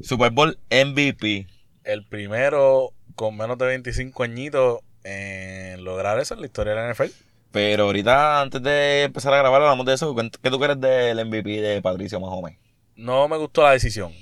[0.00, 1.46] Super Bowl MVP.
[1.84, 6.92] el primero con menos de 25 añitos en lograr eso en la historia de la
[6.92, 7.12] NFL.
[7.52, 10.14] Pero ahorita, antes de empezar a grabar, hablamos de eso.
[10.42, 12.58] ¿Qué tú crees del MVP de Patricio Mahomes?
[12.96, 14.12] No me gustó la decisión.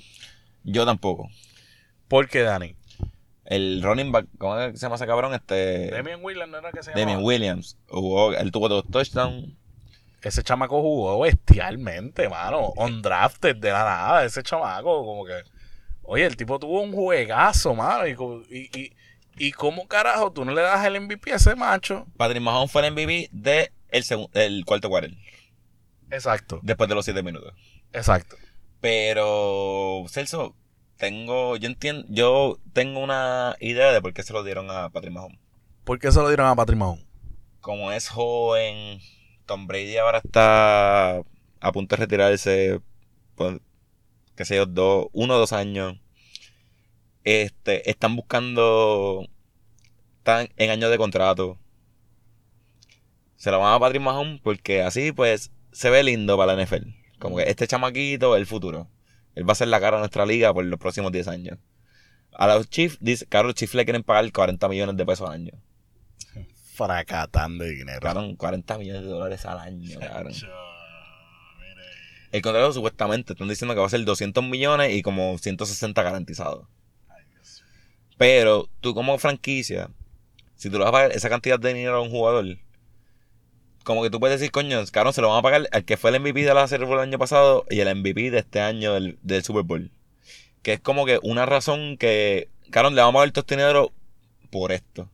[0.63, 1.29] Yo tampoco.
[2.07, 2.75] ¿Por qué, Dani?
[3.45, 5.33] El running back, ¿cómo se llama ese cabrón?
[5.33, 5.89] Este.
[5.91, 7.05] Demian Williams no era que se llamaba.
[7.05, 7.77] Damian Williams.
[7.87, 9.49] Jugó, él tuvo dos touchdowns.
[10.21, 12.71] Ese chamaco jugó bestialmente, mano.
[12.77, 14.25] Undrafted de la nada.
[14.25, 15.41] Ese chamaco, como que.
[16.03, 18.07] Oye, el tipo tuvo un juegazo, mano.
[18.07, 18.11] Y,
[18.55, 18.93] y, y,
[19.37, 22.05] y cómo carajo tú no le das el MVP a ese macho.
[22.17, 25.13] Patrick Mahomes fue el MVP de el, el cuarto quarter.
[26.11, 27.53] Exacto, Después de los siete minutos.
[27.91, 28.35] exacto.
[28.81, 30.55] Pero, Celso,
[30.97, 35.13] tengo, yo entiendo, yo tengo una idea de por qué se lo dieron a Patrick
[35.13, 35.39] Mahomes.
[35.85, 37.05] ¿Por qué se lo dieron a Patrick Mahomes?
[37.61, 38.99] Como es joven,
[39.45, 41.17] Tom Brady ahora está
[41.59, 42.81] a punto de retirarse,
[43.35, 43.61] por,
[44.35, 45.97] qué sé yo, dos, uno o dos años.
[47.23, 49.27] Este, están buscando,
[50.17, 51.57] están en años de contrato.
[53.35, 56.89] Se lo van a Patrick Mahomes porque así pues se ve lindo para la NFL.
[57.19, 58.89] Como que este chamaquito es el futuro.
[59.35, 61.57] Él va a ser la cara de nuestra liga por los próximos 10 años.
[62.33, 65.35] A los Chiefs, dice, claro, los Chiefs le quieren pagar 40 millones de pesos al
[65.35, 65.53] año.
[66.73, 67.99] Fracatán de dinero.
[68.01, 70.33] Cabrón, 40 millones de dólares al año, cabrón.
[72.31, 76.67] El contrato supuestamente están diciendo que va a ser 200 millones y como 160 garantizados.
[78.17, 79.89] Pero tú como franquicia,
[80.55, 82.45] si tú le vas a pagar esa cantidad de dinero a un jugador,
[83.83, 86.11] como que tú puedes decir, coño, cabrón, se lo van a pagar al que fue
[86.11, 88.93] el MVP de la Serie Bowl el año pasado y el MVP de este año
[88.93, 89.91] del, del Super Bowl.
[90.61, 93.91] Que es como que una razón que, cabrón, le vamos a pagar todo este dinero
[94.51, 95.09] por esto.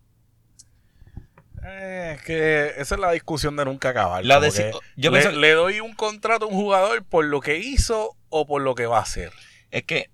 [1.64, 4.24] Eh, es que esa es la discusión de nunca acabar.
[4.26, 7.42] La de- que yo le, pienso- le doy un contrato a un jugador por lo
[7.42, 9.32] que hizo o por lo que va a hacer.
[9.72, 10.10] Es que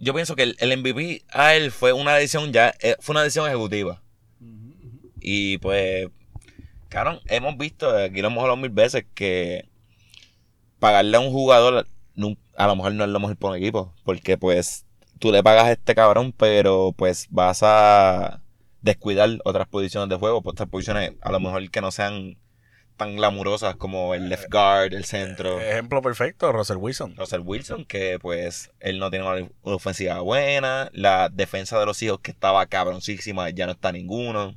[0.00, 3.22] yo pienso que el, el MVP a él fue una decisión ya, eh, fue una
[3.22, 4.02] decisión ejecutiva.
[5.20, 6.08] Y pues,
[6.88, 9.68] cabrón, hemos visto, aquí lo hemos hablado mil veces, que
[10.78, 11.86] pagarle a un jugador
[12.56, 13.94] a lo mejor no es lo mejor por un equipo.
[14.04, 14.84] Porque pues
[15.18, 18.42] tú le pagas a este cabrón, pero pues vas a
[18.82, 22.38] descuidar otras posiciones de juego, pues, otras posiciones a lo mejor que no sean
[23.00, 25.58] tan glamurosas como el left guard, el centro.
[25.58, 27.16] Ejemplo perfecto, Russell Wilson.
[27.16, 30.90] Russell Wilson, que pues él no tiene una ofensiva buena.
[30.92, 34.54] La defensa de los hijos que estaba cabroncísima, ya no está ninguno.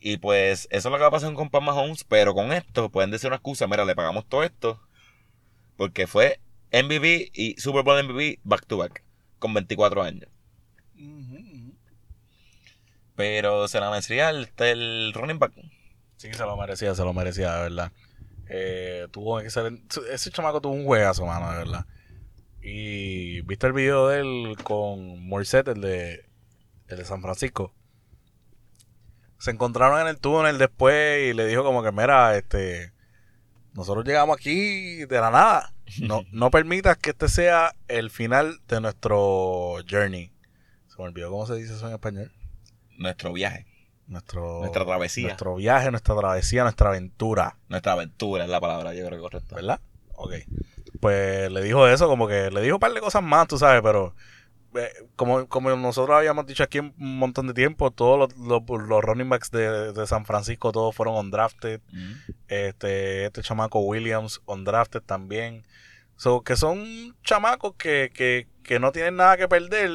[0.00, 2.02] Y pues eso es lo que va a pasar con Pat Mahomes.
[2.02, 3.68] Pero con esto pueden decir una excusa.
[3.68, 4.80] Mira, le pagamos todo esto.
[5.76, 6.40] Porque fue
[6.72, 9.04] MVP y Super Bowl MVP back to back.
[9.38, 10.28] Con 24 años.
[13.14, 15.52] Pero se la merecería el, el running back.
[16.22, 17.92] Sí, se lo merecía, se lo merecía, de verdad.
[18.48, 21.84] Eh, tuvo excelente- ese chamaco tuvo un juegazo, mano, de verdad.
[22.62, 26.24] Y viste el video de él con Morset, el de,
[26.86, 27.74] el de San Francisco.
[29.40, 32.92] Se encontraron en el túnel después y le dijo como que, mira, este,
[33.72, 35.74] nosotros llegamos aquí de la nada.
[36.00, 40.30] No, no permitas que este sea el final de nuestro journey.
[40.86, 42.30] Se me olvidó cómo se dice eso en español.
[42.96, 43.71] Nuestro viaje.
[44.12, 45.28] Nuestro, Nuestra travesía.
[45.28, 47.56] Nuestro viaje, nuestra travesía, nuestra aventura.
[47.68, 49.54] Nuestra aventura es la palabra, yo creo que correcto.
[49.54, 49.80] ¿Verdad?
[50.14, 50.34] Ok.
[51.00, 53.82] Pues le dijo eso, como que le dijo un par de cosas más, tú sabes,
[53.82, 54.14] pero
[54.74, 59.02] eh, como, como nosotros habíamos dicho aquí un montón de tiempo, todos los, los, los
[59.02, 61.80] running backs de, de San Francisco, todos fueron undrafted.
[61.90, 62.12] Mm.
[62.48, 65.64] Este, este chamaco Williams, undrafted también.
[66.16, 69.90] So, que son chamacos que, que, que no tienen nada que perder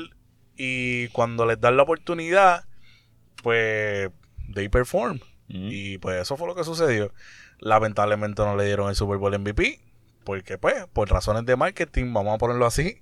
[0.57, 2.65] y cuando les dan la oportunidad,
[3.41, 4.09] pues,
[4.53, 5.19] they perform.
[5.47, 5.69] Mm.
[5.71, 7.13] Y pues eso fue lo que sucedió.
[7.59, 9.79] Lamentablemente no le dieron el Super Bowl MVP.
[10.23, 13.01] Porque pues, por razones de marketing, vamos a ponerlo así.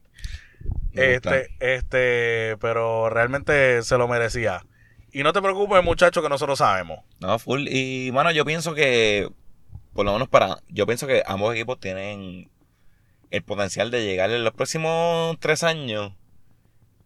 [0.94, 1.38] Me gusta.
[1.38, 4.64] Este, este, pero realmente se lo merecía.
[5.12, 7.00] Y no te preocupes, muchacho, que nosotros sabemos.
[7.20, 7.68] No, full.
[7.70, 9.30] Y, mano, yo pienso que,
[9.94, 12.52] por lo menos para, yo pienso que ambos equipos tienen
[13.32, 16.14] el potencial de llegar en los próximos tres años.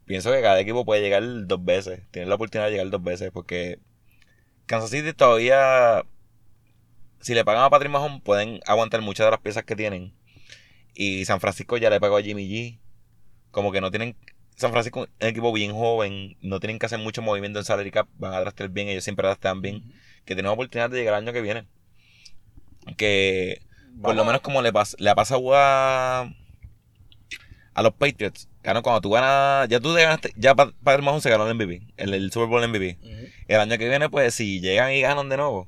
[0.09, 2.01] Pienso que cada equipo puede llegar dos veces.
[2.09, 3.77] Tiene la oportunidad de llegar dos veces porque
[4.65, 6.03] Kansas City todavía,
[7.19, 10.11] si le pagan a Patrick Mahomes, pueden aguantar muchas de las piezas que tienen.
[10.95, 12.79] Y San Francisco ya le pagó a Jimmy G.
[13.51, 14.15] Como que no tienen
[14.55, 17.91] San Francisco es un equipo bien joven, no tienen que hacer mucho movimiento en salary
[17.91, 19.83] cap, van a draftear bien, ellos siempre draftean bien,
[20.25, 21.65] que tienen oportunidad de llegar el año que viene.
[22.97, 23.61] que
[24.01, 26.33] por lo menos como le, pas- le ha pasado a,
[27.79, 28.47] a los Patriots.
[28.61, 31.55] Claro, cuando tú ganas, ya tú te ganaste, ya Pa- Patrick Mahomes se ganó el
[31.55, 32.97] MVP, el, el Super Bowl MVP.
[33.01, 33.27] Ujú.
[33.47, 35.67] El año que viene, pues, si llegan y ganan de nuevo,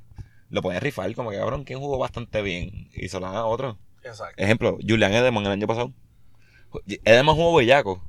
[0.50, 3.45] lo pueden rifar, como que cabrón, quien jugó bastante bien y se lo dan a
[3.45, 3.78] otro.
[4.04, 4.36] Exacto.
[4.43, 5.93] Ejemplo, Julian Edelman el año pasado.
[7.06, 8.04] Edelman jugó bellaco,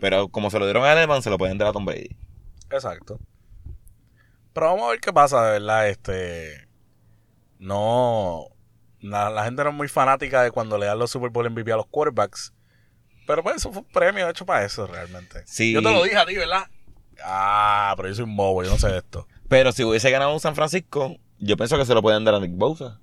[0.00, 2.16] pero como se lo dieron a Edelman, se lo pueden dar a Tom Brady.
[2.70, 3.18] Exacto.
[4.52, 5.88] Pero vamos a ver qué pasa, de verdad.
[5.88, 6.66] Este.
[7.58, 8.48] No.
[9.00, 11.70] La, la gente no es muy fanática de cuando le dan los Super Bowl MVP
[11.72, 12.52] a los quarterbacks.
[13.28, 15.42] Pero pues eso fue un premio hecho para eso, realmente.
[15.46, 15.72] Sí.
[15.74, 16.64] Yo te lo dije a ti, ¿verdad?
[17.22, 19.28] Ah, pero yo soy un bobo, yo no sé de esto.
[19.48, 22.40] Pero si hubiese ganado un San Francisco, yo pienso que se lo pueden dar a
[22.40, 23.00] Nick Bosa.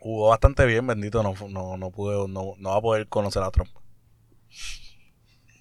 [0.00, 1.22] Jugó bastante bien, bendito.
[1.22, 3.68] No, no, no pude, no, no va a poder conocer a Trump.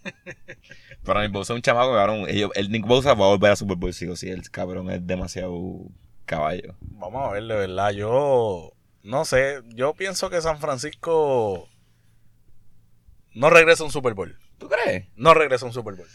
[1.03, 2.25] Pero Nick Bosa es un chamaco, cabrón.
[2.29, 4.29] Ellos- el Nick Bosa va a volver a Super Bowl, sí o sí.
[4.29, 5.59] El cabrón es demasiado
[6.25, 6.75] caballo.
[6.79, 7.91] Vamos a ver, de verdad.
[7.91, 8.71] Yo
[9.03, 9.61] no sé.
[9.73, 11.67] Yo pienso que San Francisco
[13.35, 14.37] no regresa a un Super Bowl.
[14.57, 15.05] ¿Tú crees?
[15.15, 16.07] No regresa a un Super Bowl.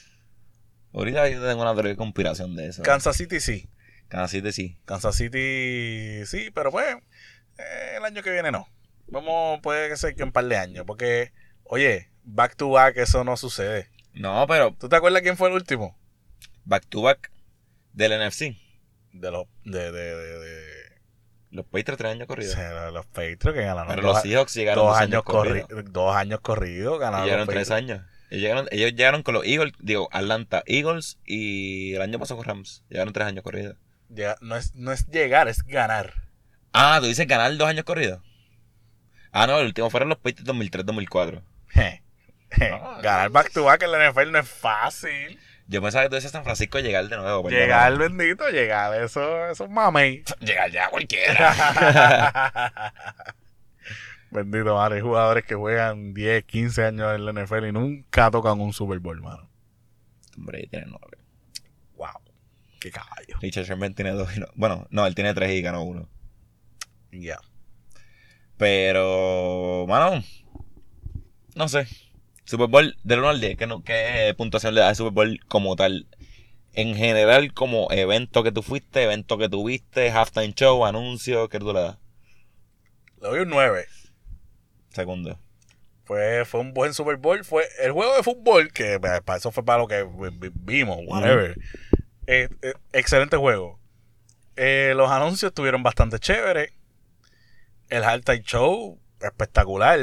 [0.92, 2.82] Ahorita yo tengo una teoría de conspiración de eso.
[2.82, 3.70] Kansas City sí.
[4.08, 4.78] Kansas City sí.
[4.84, 6.96] Kansas City sí, pero pues
[7.58, 8.68] eh, el año que viene no.
[9.06, 10.84] Vamos, puede ser que un par de años.
[10.86, 11.32] Porque,
[11.64, 13.88] oye, back to back eso no sucede.
[14.14, 15.96] No, pero ¿Tú te acuerdas quién fue el último?
[16.64, 17.30] back to back
[17.92, 18.56] del NFC.
[19.12, 20.69] De los de, de, de, de-
[21.50, 22.54] Los Patriots tres años o corridos.
[22.54, 25.68] sea, los Patriots que ganaron Pero dos, los Seahawks llegaron dos dos años corridos.
[25.92, 27.24] Dos años corridos Y ganaron.
[27.24, 28.02] llegaron los tres años.
[28.30, 32.46] Ellos llegaron, ellos llegaron con los Eagles, digo, Atlanta Eagles y el año pasado con
[32.46, 32.84] Rams.
[32.88, 33.76] Llegaron tres años corridos.
[34.08, 36.14] Llega- no, es, no es llegar, es ganar.
[36.72, 38.20] Ah, tú dices ganar dos años corridos.
[39.32, 41.42] Ah, no, el último fueron los Patriots 2003-2004.
[41.74, 42.02] Je,
[42.56, 42.70] je.
[42.72, 45.38] Ah, ganar back to back en la NFL no es fácil.
[45.70, 47.44] Yo pensaba que tú decías San Francisco llegar de nuevo.
[47.44, 47.60] perdón.
[47.60, 49.00] Llegar, bendito, llegar.
[49.00, 50.24] Eso, eso es mamey.
[50.40, 52.72] Llegar ya cualquiera.
[54.32, 54.96] Bendito, madre.
[54.96, 58.98] Hay jugadores que juegan 10, 15 años en la NFL y nunca tocan un Super
[58.98, 59.48] Bowl, mano.
[60.36, 61.18] Hombre, tiene nueve.
[61.94, 62.20] Wow.
[62.80, 63.38] Qué caballo.
[63.40, 64.48] Richard Sherman tiene dos y no.
[64.56, 66.08] Bueno, no, él tiene tres y ganó uno.
[67.12, 67.38] Ya.
[68.56, 70.20] Pero, mano,
[71.54, 71.86] no sé.
[72.50, 75.40] Super Bowl, del 1 al 10, ¿qué, no, ¿qué puntuación le das al Super Bowl
[75.48, 76.06] como tal?
[76.72, 81.72] En general, como evento que tú fuiste, evento que tuviste, halftime show, anuncio, ¿qué tú
[81.72, 81.98] le das?
[83.20, 83.86] Le doy un 9.
[84.90, 85.38] Segundo.
[86.04, 87.44] Fue, fue un buen Super Bowl.
[87.44, 90.50] Fue el juego de fútbol, que eh, para eso fue para lo que vi- vi-
[90.54, 91.56] vimos, whatever.
[92.26, 93.78] Eh, eh, excelente juego.
[94.56, 96.72] Eh, los anuncios estuvieron bastante chéveres.
[97.88, 99.98] El halftime show, espectacular.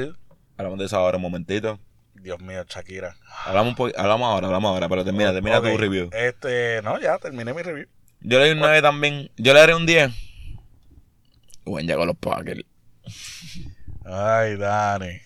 [0.57, 1.79] Hablamos de eso ahora un momentito.
[2.21, 3.15] Dios mío, Shakira.
[3.45, 6.09] Hablamos, un po- hablamos ahora, hablamos ahora, pero termina, termina tu review.
[6.13, 7.87] Este, no, ya terminé mi review.
[8.21, 9.31] Yo le doy un 9 también.
[9.37, 10.11] Yo le daré un 10.
[11.65, 12.63] Bueno, llegó los Packers.
[14.05, 15.19] Ay, Dani.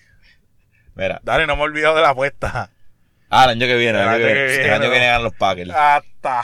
[0.96, 1.20] Mira.
[1.24, 2.70] Dani, no me he olvidado de la apuesta.
[3.30, 4.02] Ah, el año que viene.
[4.02, 4.92] El, año, que, el viene, año que ¿no?
[4.92, 5.70] viene ganan los Packers.
[5.72, 6.44] Hasta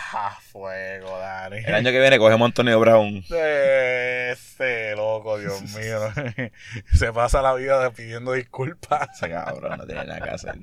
[0.57, 1.57] fuego, Dani.
[1.57, 3.23] El año que viene cogemos a Antonio Brown.
[3.29, 5.99] Ese loco, Dios mío.
[6.93, 9.09] Se pasa la vida pidiendo disculpas.
[9.15, 10.55] Ese cabrón no tiene nada que hacer.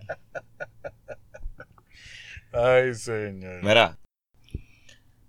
[2.53, 3.63] Ay, señor.
[3.63, 3.99] Mira.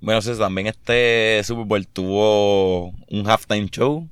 [0.01, 4.07] Bueno, sé, también este Super Bowl tuvo un halftime show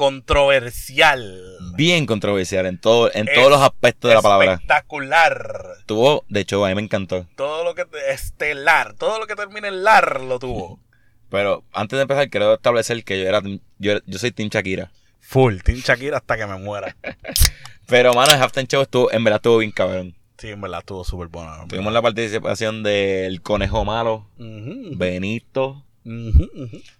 [0.00, 1.58] Controversial.
[1.76, 4.54] bien controversial en todo, en todos los aspectos de la palabra.
[4.54, 5.76] Espectacular.
[5.84, 7.26] Tuvo, de hecho, a mí me encantó.
[7.36, 10.80] Todo lo que estelar, todo lo que termina en lar lo tuvo.
[11.28, 13.42] Pero antes de empezar, quiero establecer que yo era
[13.78, 14.90] yo, yo soy Team Shakira.
[15.20, 16.96] Full, Team Shakira hasta que me muera.
[17.86, 20.16] Pero, mano, el halftime show estuvo, en verdad estuvo bien cabrón.
[20.38, 21.64] Sí, en verdad estuvo súper bueno.
[21.64, 25.84] en Tuvimos la participación del Conejo Malo, Benito.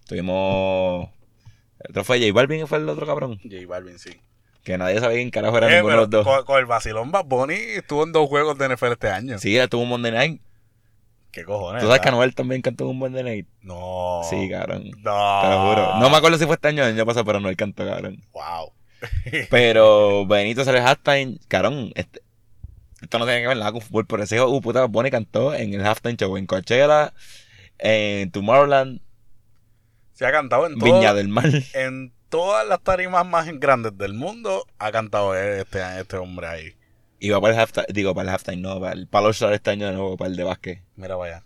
[0.05, 1.09] Tuvimos.
[1.83, 3.39] El otro fue J Balvin, que fue el otro cabrón.
[3.43, 4.11] J Balvin, sí.
[4.63, 6.25] Que nadie sabía quién carajo era Eh, ninguno de los dos.
[6.25, 9.39] con, con el vacilón Bad Bunny estuvo en dos juegos de NFL este año.
[9.39, 10.41] Sí, él tuvo un Monday Night.
[11.31, 11.81] ¿Qué cojones?
[11.81, 12.09] ¿Tú sabes que?
[12.09, 13.47] Anuel también cantó un Monday Night?
[13.61, 14.21] No.
[14.29, 14.83] Sí, cabrón.
[15.01, 15.39] No.
[15.41, 15.95] Te lo juro.
[15.99, 18.21] No me acuerdo si fue este año o el año pasado, pero Anuel cantó, cabrón.
[18.33, 18.73] Wow.
[19.49, 21.91] Pero Benito el halftime, cabrón.
[21.95, 22.21] Este,
[23.01, 25.55] esto no tiene que ver nada con fútbol, pero ese hijo, uh, puta, Bonnie cantó
[25.55, 27.13] en el halftime show en Coachella,
[27.79, 29.01] en Tomorrowland,
[30.21, 31.49] Se ha cantado en todo, Viña del Mar.
[31.73, 34.67] en todas las tarimas más grandes del mundo.
[34.77, 36.75] Ha cantado este, este hombre ahí.
[37.17, 39.71] Y va para el halftime, digo, para el halftime, no, para el Palo Star este
[39.71, 40.83] año de nuevo, para el de básquet.
[40.95, 41.41] Mira, vaya.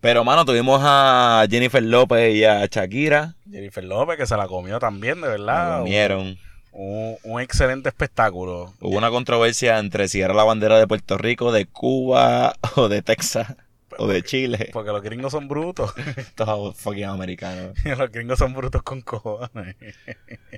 [0.00, 3.36] Pero, mano, tuvimos a Jennifer López y a Shakira.
[3.50, 5.78] Jennifer López, que se la comió también, de La verdad.
[5.80, 6.38] comieron.
[6.72, 8.72] Un, un excelente espectáculo.
[8.80, 13.02] Hubo una controversia entre si era la bandera de Puerto Rico, de Cuba o de
[13.02, 13.54] Texas.
[13.98, 14.70] O de Chile.
[14.72, 15.92] Porque los gringos son brutos.
[16.16, 17.76] Estos fucking americanos.
[17.84, 19.76] los gringos son brutos con cojones.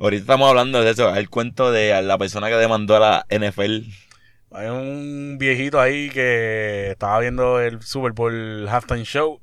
[0.00, 3.82] Ahorita estamos hablando de eso, el cuento de la persona que demandó a la NFL.
[4.52, 9.40] Hay un viejito ahí que estaba viendo el Super Bowl halftime show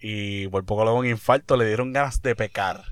[0.00, 2.84] y por poco le dio un infarto, le dieron ganas de pecar.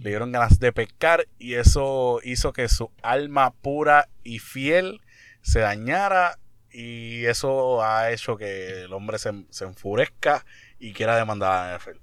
[0.00, 5.00] Le dieron ganas de pecar y eso hizo que su alma pura y fiel
[5.42, 6.38] se dañara
[6.74, 10.44] y eso ha hecho que el hombre se, se enfurezca
[10.78, 11.98] y quiera demandar a la NFL.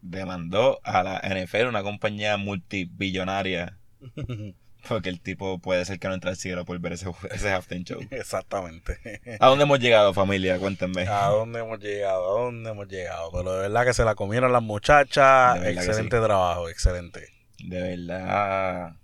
[0.00, 3.78] Demandó a la NFL, una compañía multibillonaria.
[4.88, 7.84] Porque el tipo puede ser que no entre al cielo por ver ese, ese halftime
[7.84, 8.00] show.
[8.10, 9.20] Exactamente.
[9.40, 10.58] ¿A dónde hemos llegado, familia?
[10.58, 11.06] Cuéntenme.
[11.08, 12.38] ¿A dónde hemos llegado?
[12.38, 13.30] ¿A dónde hemos llegado?
[13.32, 15.64] Pero de verdad que se la comieron las muchachas.
[15.64, 17.28] Excelente trabajo, excelente.
[17.60, 18.96] De verdad.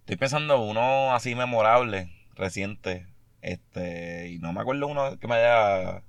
[0.00, 3.06] Estoy pensando uno así memorable, reciente.
[3.42, 6.02] Este, y no me acuerdo uno que me haya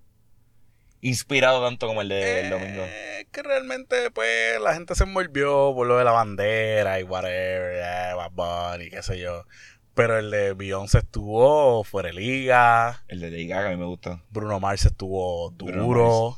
[1.02, 2.84] inspirado tanto como el del domingo.
[2.86, 7.74] Eh, que realmente, pues, la gente se envolvió por lo de la bandera y whatever,
[7.76, 9.46] eh, Bad Bunny, qué sé yo.
[9.94, 13.04] Pero el de Beyoncé estuvo fuera de liga.
[13.08, 14.22] El de Lady Gaga a mí me gusta.
[14.30, 16.38] Bruno Mars estuvo duro.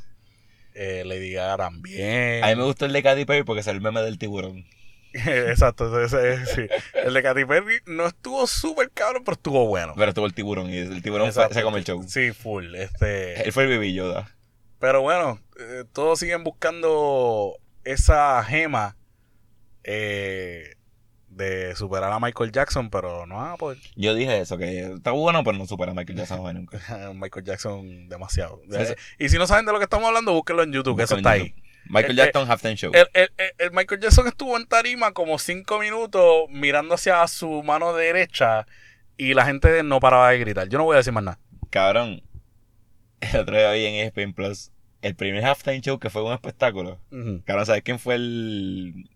[0.74, 2.44] Eh, Lady Gaga también.
[2.44, 4.66] A mí me gustó el de Katy Perry porque es el meme del tiburón.
[5.50, 6.62] Exacto, ese, ese, sí.
[6.94, 9.94] El de Katy Perry no estuvo súper cabrón, pero estuvo bueno.
[9.96, 11.54] Pero estuvo el tiburón y el tiburón Exacto.
[11.54, 12.04] se come el show.
[12.08, 12.74] Sí, full.
[12.76, 14.30] Este, Él fue el Baby Yoda.
[14.80, 18.96] pero bueno, eh, todos siguen buscando esa gema
[19.84, 20.76] eh,
[21.30, 23.78] de superar a Michael Jackson, pero no a poder.
[23.96, 26.80] Yo dije eso, que está bueno, pero no supera a Michael Jackson nunca.
[27.16, 28.62] Michael Jackson demasiado.
[28.70, 28.94] Sí, sí.
[29.20, 31.32] Y si no saben de lo que estamos hablando, búsquenlo en YouTube, que eso está
[31.32, 31.56] ahí.
[31.86, 32.92] Michael Eh, Jackson Halftime Show.
[32.94, 37.62] El, el- el- el Michael Jackson estuvo en tarima como cinco minutos mirando hacia su
[37.64, 38.66] mano derecha
[39.18, 40.70] y la gente no paraba de gritar.
[40.70, 41.40] Yo no voy a decir más nada.
[41.70, 42.24] Cabrón,
[43.22, 47.00] el otro día vi en ESPN Plus el primer halftime show que fue un espectáculo.
[47.12, 47.42] Ujú.
[47.46, 49.10] Cabrón, ¿sabes quién fue el.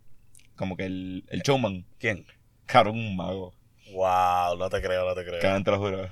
[0.56, 1.86] como que el, el showman?
[2.00, 2.26] ¿Quién?
[2.66, 3.54] Cabrón, un mago.
[3.94, 5.40] Wow, no te creo, no te creo.
[5.42, 6.10] Cabrón, te lo juro.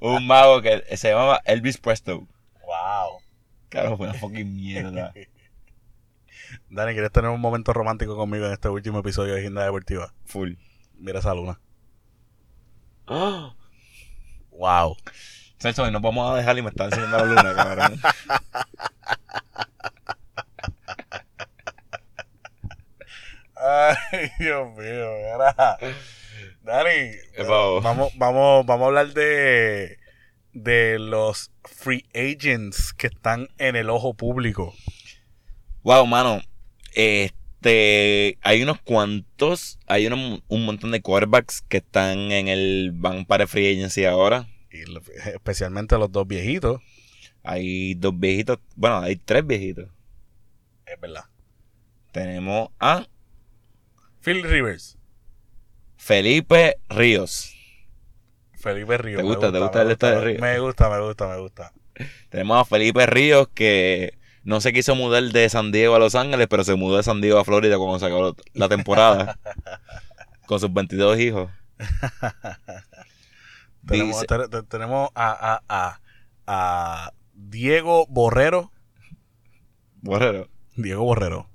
[0.00, 2.26] un mago que se llamaba Elvis Presto.
[2.66, 3.19] Wow.
[3.70, 5.14] Cabrón, fue una fucking mierda.
[6.68, 10.12] Dani, ¿quieres tener un momento romántico conmigo en este último episodio de Agenda Deportiva?
[10.26, 10.54] Full.
[10.98, 11.58] Mira esa luna.
[14.50, 14.96] Wow.
[15.58, 17.98] Celso, nos vamos a dejar y me está enseñando la luna, cabrón.
[23.56, 25.78] Ay, Dios mío, mira.
[26.62, 27.12] Dani,
[27.82, 29.99] vamos, vamos, vamos a hablar de,
[30.52, 34.74] de los free agents que están en el ojo público.
[35.82, 36.40] Wow, mano.
[36.94, 38.38] Este.
[38.42, 39.78] Hay unos cuantos.
[39.86, 42.92] Hay unos- un montón de quarterbacks que están en el.
[42.94, 44.48] van para free agency ahora.
[44.72, 44.82] Y
[45.34, 46.80] especialmente los dos viejitos.
[47.42, 48.58] Hay dos viejitos.
[48.76, 49.88] Bueno, hay tres viejitos.
[50.86, 51.24] Es verdad.
[52.12, 53.06] Tenemos a
[54.20, 54.98] Phil Rivers.
[55.96, 57.54] Felipe Ríos.
[58.60, 59.18] Felipe Ríos.
[59.18, 59.52] ¿Te me gusta?
[59.52, 60.40] ¿Te gusta el me esto de gusta, Ríos?
[60.40, 61.72] Me gusta, me gusta, me gusta.
[62.28, 66.46] Tenemos a Felipe Ríos que no se quiso mudar de San Diego a Los Ángeles,
[66.48, 69.38] pero se mudó de San Diego a Florida cuando se acabó la temporada.
[70.46, 71.50] con sus 22 hijos.
[73.86, 76.00] Tenemos, Dice- te- te- tenemos a, a, a,
[76.46, 78.72] a Diego Borrero.
[80.02, 80.48] Borrero.
[80.76, 81.48] Diego Borrero.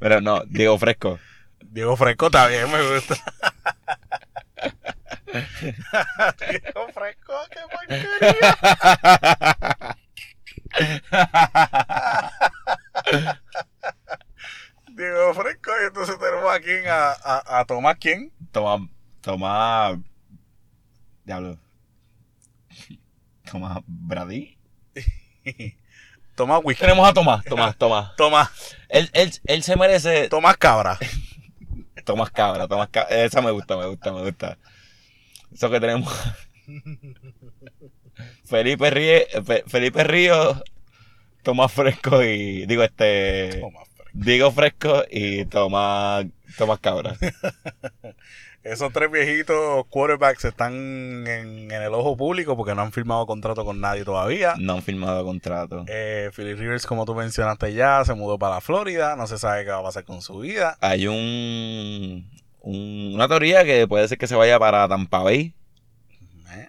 [0.00, 1.18] Pero no, Diego Fresco.
[1.60, 3.16] Diego Fresco también me gusta.
[5.34, 8.56] Diego Fresco, qué porquería.
[14.88, 18.32] Diego Fresco, y entonces tenemos aquí a, a, a Tomás, ¿quién?
[18.52, 18.88] Toma,
[19.20, 20.00] toma.
[21.24, 21.58] Diablo.
[23.50, 24.56] Toma Brady.
[26.34, 26.80] Tomás Whisky.
[26.82, 28.16] Tenemos a Tomás, Tomás, Tomás.
[28.16, 30.28] Tomás, Él, él, él se merece.
[30.28, 30.98] Tomás Cabra.
[32.04, 33.24] Tomás Cabra, Tomás Cabra.
[33.24, 34.58] Esa me gusta, me gusta, me gusta.
[35.54, 36.12] Eso que tenemos.
[38.44, 40.62] Felipe Ríe, Fe- Felipe Ríos,
[41.42, 42.66] Tomás Fresco y.
[42.66, 43.60] Digo, este.
[43.60, 44.10] Tomás Fresco.
[44.12, 46.26] Diego Fresco y Tomás,
[46.56, 47.16] Tomás Cabra.
[48.62, 50.72] Esos tres viejitos quarterbacks están
[51.26, 54.54] en, en el ojo público porque no han firmado contrato con nadie todavía.
[54.58, 55.84] No han firmado contrato.
[55.86, 59.16] Eh, Philip Rivers, como tú mencionaste ya, se mudó para Florida.
[59.16, 60.78] No se sabe qué va a pasar con su vida.
[60.80, 62.30] Hay un,
[62.64, 65.54] un- una teoría que puede ser que se vaya para Tampa Bay.
[66.52, 66.68] Eh,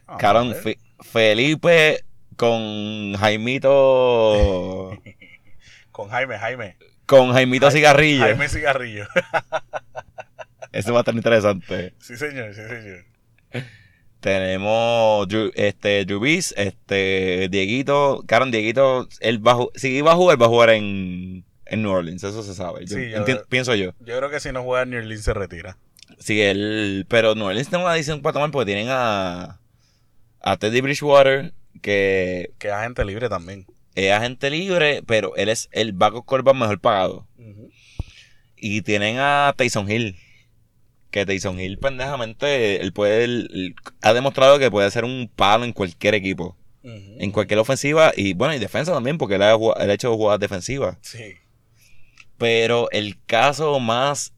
[0.53, 0.61] ver.
[0.61, 2.03] Fe- Felipe
[2.35, 4.97] con Jaimito.
[5.91, 6.75] Con Jaime, Jaime.
[7.05, 8.23] con Jaimito Cigarrillo.
[8.25, 9.05] Jaime Cigarrillo.
[10.73, 11.93] Eso va a estar interesante.
[11.99, 13.05] sí, señor, sí, señor.
[14.19, 18.23] Tenemos este, Brees, este, Dieguito.
[18.27, 22.23] Caron, Dieguito, él va si iba a jugar, va a jugar en, en New Orleans,
[22.23, 22.85] eso se sabe.
[22.85, 23.91] Yo Sí, yo- entien- pienso yo.
[23.99, 25.77] Yo creo que si no juega New Orleans se retira.
[26.19, 29.59] Sí, él, pero New Orleans tiene una decisión para tomar porque tienen a,
[30.41, 33.65] a Teddy Bridgewater, que Que es agente libre también.
[33.95, 37.27] es agente libre, pero él es el backup quarterback mejor pagado.
[38.57, 40.15] Y tienen a Tyson Hill.
[41.11, 45.63] Que Tyson Hill, pendejamente, él puede, él- él ha demostrado que puede ser un palo
[45.65, 46.55] en cualquier equipo.
[46.83, 50.39] En cualquier ofensiva y bueno, y defensa también, porque él ha, él ha hecho jugadas
[50.39, 50.97] defensivas.
[51.01, 51.33] Sí.
[52.37, 54.33] Pero el caso más,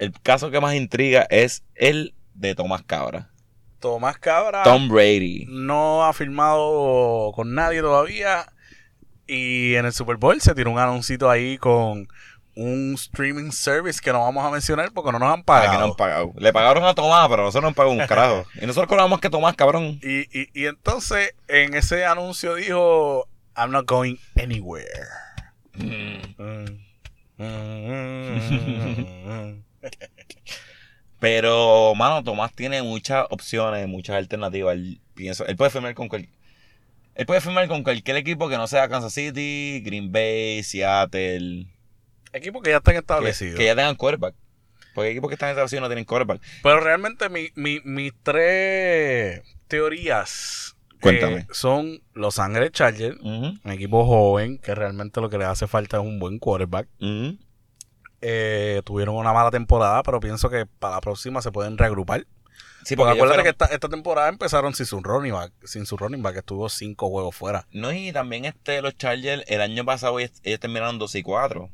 [0.00, 3.30] el caso que más intriga es el de Tomás Cabra.
[3.78, 5.46] Tomás Cabra Tom Brady.
[5.48, 8.46] no ha firmado con nadie todavía.
[9.26, 12.08] Y en el Super Bowl se tiró un anuncito ahí con
[12.56, 15.70] un streaming service que no vamos a mencionar porque no nos han pagado.
[15.72, 16.32] que no han pagado.
[16.36, 18.44] Le pagaron a Tomás, pero nosotros no han pagado un carajo.
[18.60, 20.00] Y nosotros cobramos que Tomás, cabrón.
[20.02, 24.88] Y, y, y entonces en ese anuncio dijo, I'm not going anywhere.
[25.74, 26.80] Mm.
[27.38, 29.62] Mm.
[31.18, 34.74] Pero, mano, Tomás tiene muchas opciones, muchas alternativas.
[34.74, 36.28] Él, pienso, él puede firmar con cual-
[37.14, 41.66] él puede firmar con cualquier equipo que no sea Kansas City, Green Bay, Seattle.
[42.32, 43.58] Equipos que ya están establecidos.
[43.58, 44.34] que ya tengan quarterback.
[44.94, 46.40] Porque equipos que están establecidos no tienen quarterback.
[46.62, 51.46] Pero realmente mi, mi, mis tres teorías eh, Cuéntame.
[51.52, 56.02] son Los Ángeles Chargers, un equipo joven que realmente lo que le hace falta es
[56.02, 56.88] un buen quarterback.
[58.22, 62.26] Eh, tuvieron una mala temporada, pero pienso que para la próxima se pueden reagrupar.
[62.84, 66.22] Sí, porque porque que esta, esta temporada empezaron sin su running back, sin su running
[66.22, 67.66] back, que estuvo cinco juegos fuera.
[67.72, 71.70] No, y también este, los Chargers, el año pasado ellos, ellos terminaron 2 y 4.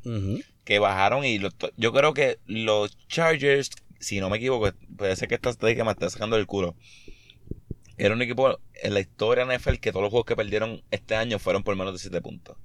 [0.63, 3.69] Que bajaron y los yo creo que los Chargers,
[3.99, 6.75] si no me equivoco, puede ser que esta estadística me está sacando del culo.
[7.97, 11.15] Era un equipo en la historia de NFL que todos los juegos que perdieron este
[11.15, 12.57] año fueron por menos de 7 puntos.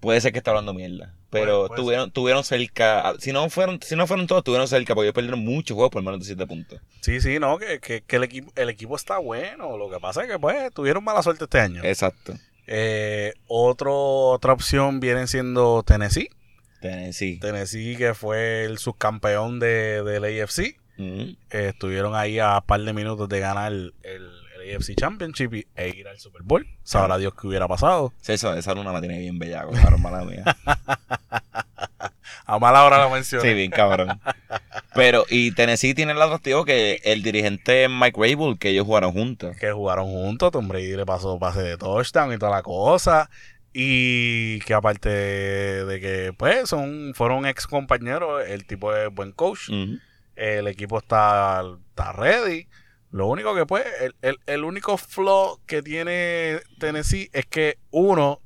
[0.00, 1.14] Puede ser que está hablando mierda.
[1.30, 3.14] Pero tuvieron, tuvieron cerca.
[3.20, 6.02] Si no fueron, si no fueron todos, tuvieron cerca, porque ellos perdieron muchos juegos por
[6.02, 6.80] menos de 7 puntos.
[7.00, 9.76] Sí, sí, no, que, que, que el, equipo, el equipo está bueno.
[9.78, 11.82] Lo que pasa es que pues tuvieron mala suerte este año.
[11.84, 12.34] Exacto.
[12.66, 13.94] Eh, otro,
[14.30, 16.30] otra opción viene siendo Tennessee.
[16.80, 17.38] Tennessee.
[17.38, 20.76] Tennessee, que fue el subcampeón de, del AFC.
[20.98, 25.54] Eh, estuvieron ahí a un par de minutos de ganar el, el- el AFC Championship
[25.54, 26.66] y, e ir al Super Bowl.
[26.82, 28.12] Sabrá Dios qué hubiera pasado.
[28.20, 30.44] Sí, esa, esa luna me tiene bien bellaco, cabrón, mala mía.
[32.50, 33.48] A mala hora lo mencioné.
[33.48, 34.20] Sí, bien cabrón.
[34.94, 39.56] Pero, y Tennessee tiene el atractivo que el dirigente Mike Rabel, que ellos jugaron juntos.
[39.56, 40.50] Que jugaron juntos.
[40.50, 43.30] Tom Brady le pasó pase de touchdown y toda la cosa.
[43.72, 49.70] Y que aparte de que, pues, son, fueron ex compañeros, el tipo es buen coach.
[50.34, 52.66] El equipo está, está ready.
[53.10, 58.40] Lo único que, pues, el, el, el único flaw que tiene Tennessee es que, uno,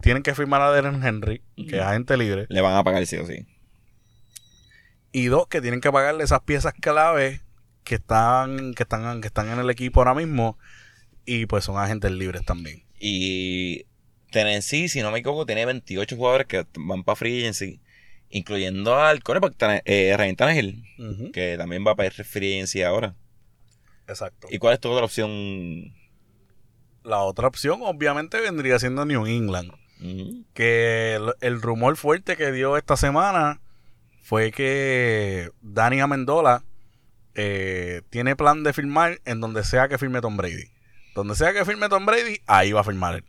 [0.00, 2.46] tienen que firmar a Derren Henry, que es agente libre.
[2.48, 3.46] Le van a pagar sí o sí.
[5.12, 7.40] Y dos, que tienen que pagarle esas piezas clave
[7.84, 10.58] que están, que están, que están en el equipo ahora mismo.
[11.26, 12.84] Y pues son agentes libres también.
[12.98, 13.86] Y
[14.30, 17.80] Tennessee, si no me equivoco, tiene 28 jugadores que van para Free Agency,
[18.30, 19.54] incluyendo al coreback
[19.84, 20.84] eh, Ryan Tannehill,
[21.32, 23.14] que también va para Free Agency ahora.
[24.10, 24.48] Exacto.
[24.50, 25.94] ¿Y cuál es tu otra opción?
[27.02, 29.72] La otra opción, obviamente, vendría siendo New England.
[30.54, 33.60] Que el, el rumor fuerte que dio esta semana
[34.22, 36.64] fue que Dani Amendola
[37.34, 40.70] eh, tiene plan de firmar en donde sea que firme Tom Brady.
[41.14, 43.24] Donde sea que firme Tom Brady, ahí va a firmar él.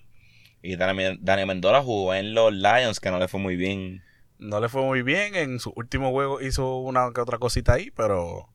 [0.62, 4.04] Y Dani Dani Mendola jugó en los Lions, que no le fue muy bien.
[4.38, 5.36] No le fue muy bien.
[5.36, 8.50] En su último juego hizo una que otra cosita ahí, pero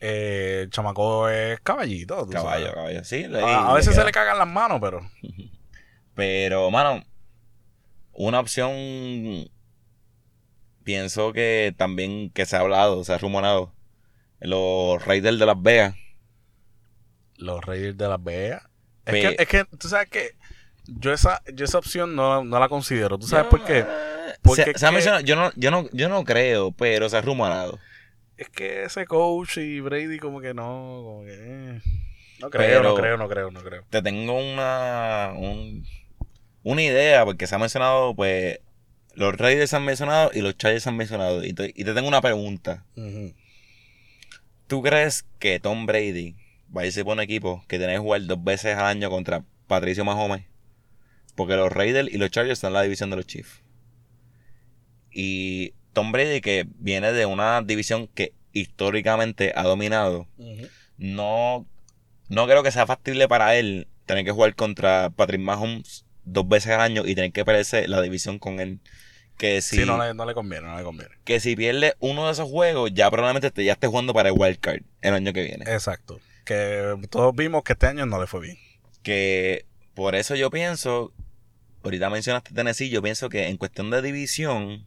[0.00, 2.24] eh, el chamaco es caballito.
[2.26, 2.74] tú Caballo, sabes.
[2.74, 3.04] caballo.
[3.04, 4.00] Sí, le- A, veces queda.
[4.02, 5.00] se le cagan las manos, pero
[6.14, 7.04] Pero, mano,
[8.12, 8.72] una opción
[10.84, 13.72] pienso que también que se ha hablado, se ha rumorado.
[14.40, 15.94] Los Raiders de Las Vegas.
[17.38, 18.62] los Raiders de Las Vegas.
[19.04, 20.30] Es que, es que, tú sabes que
[20.86, 23.18] yo esa, yo esa opción no, no la considero.
[23.18, 23.80] ¿Tú sabes por qué?
[23.82, 27.20] Se- Porque se ha que- yo, no, yo, no, yo no creo, pero se ha
[27.20, 27.78] rumorado.
[28.36, 30.62] Es que ese coach y Brady como que no,
[31.04, 31.32] como que...
[31.34, 31.80] eh.
[32.40, 33.84] No creo, no creo, no creo, no creo.
[33.88, 35.86] Te tengo una, un-
[36.62, 38.58] una idea, porque se ha mencionado, pues,
[39.14, 41.42] los Raiders se han mencionado y los Chargers se han mencionado.
[41.44, 42.84] Y te, y te tengo una pregunta.
[44.66, 46.34] ¿Tú crees que Tom Brady
[46.76, 49.42] va a irse por un equipo que tiene que jugar dos veces al año contra
[49.66, 50.44] Patricio Mahomes?
[51.36, 53.62] Porque los Raiders y los Chargers están en la división de los Chiefs.
[55.10, 60.28] Y Tom Brady, que viene de una división que históricamente ha dominado,
[60.98, 61.66] no
[62.28, 66.72] no creo que sea factible para él tener que jugar contra Patrick Mahomes dos veces
[66.72, 68.78] al año y tener que perderse la división con él.
[69.38, 71.14] Que si, Sí, no le, no le conviene, no le conviene.
[71.24, 74.34] que si pierde uno de esos juegos, ya probablemente te, ya esté jugando para el
[74.36, 75.64] wild card el año que viene.
[75.66, 76.20] Exacto.
[76.44, 78.58] Que todos vimos que este año no le fue bien.
[79.02, 81.14] Que por eso yo pienso,
[81.84, 84.86] ahorita mencionaste Tennessee, yo pienso que en cuestión de división,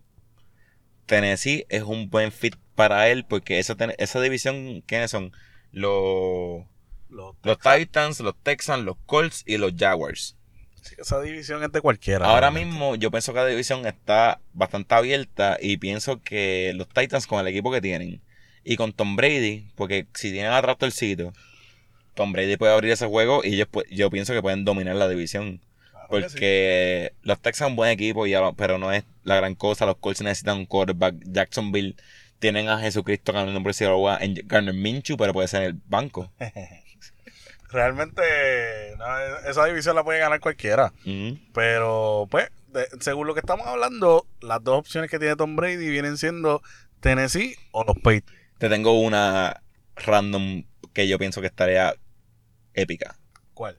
[1.09, 5.31] Tennessee es un buen fit para él, porque esa, esa división, ¿quiénes son?
[5.71, 6.65] Los,
[7.09, 10.37] Los- los Titans, los Texans, los Colts y los Jaguars.
[10.81, 12.25] sí, esa división es de cualquiera.
[12.25, 12.69] Ahora realmente.
[12.69, 17.39] mismo yo pienso que la división está bastante abierta y pienso que los Titans con
[17.39, 18.21] el equipo que tienen
[18.63, 21.33] y con Tom Brady, porque si tienen torcido,
[22.15, 25.07] Tom Brady puede abrir ese juego y ellos, pu- yo pienso que pueden dominar la
[25.07, 25.61] división.
[26.09, 26.21] Sí.
[26.21, 29.85] Porque los Texans son un buen equipo, ya, pero no es la gran cosa.
[29.85, 31.15] Los Colts necesitan un quarterback.
[31.25, 31.95] Jacksonville
[32.39, 36.31] tienen a Jesucristo ganando por si en Garner Minshew, pero puede ser en el banco.
[37.71, 38.21] Realmente,
[38.97, 39.05] no,
[39.47, 40.91] esa división la puede ganar cualquiera.
[41.05, 41.37] Ujú.
[41.53, 45.87] Pero, pues, de- según lo que estamos hablando, las dos opciones que tiene Tom Brady
[45.89, 46.63] vienen siendo
[46.99, 48.33] Tennessee o los Patriots.
[48.57, 49.61] Te tengo una
[49.97, 51.93] random que yo pienso que estaría
[52.73, 53.17] épica.
[53.53, 53.77] ¿Cuál?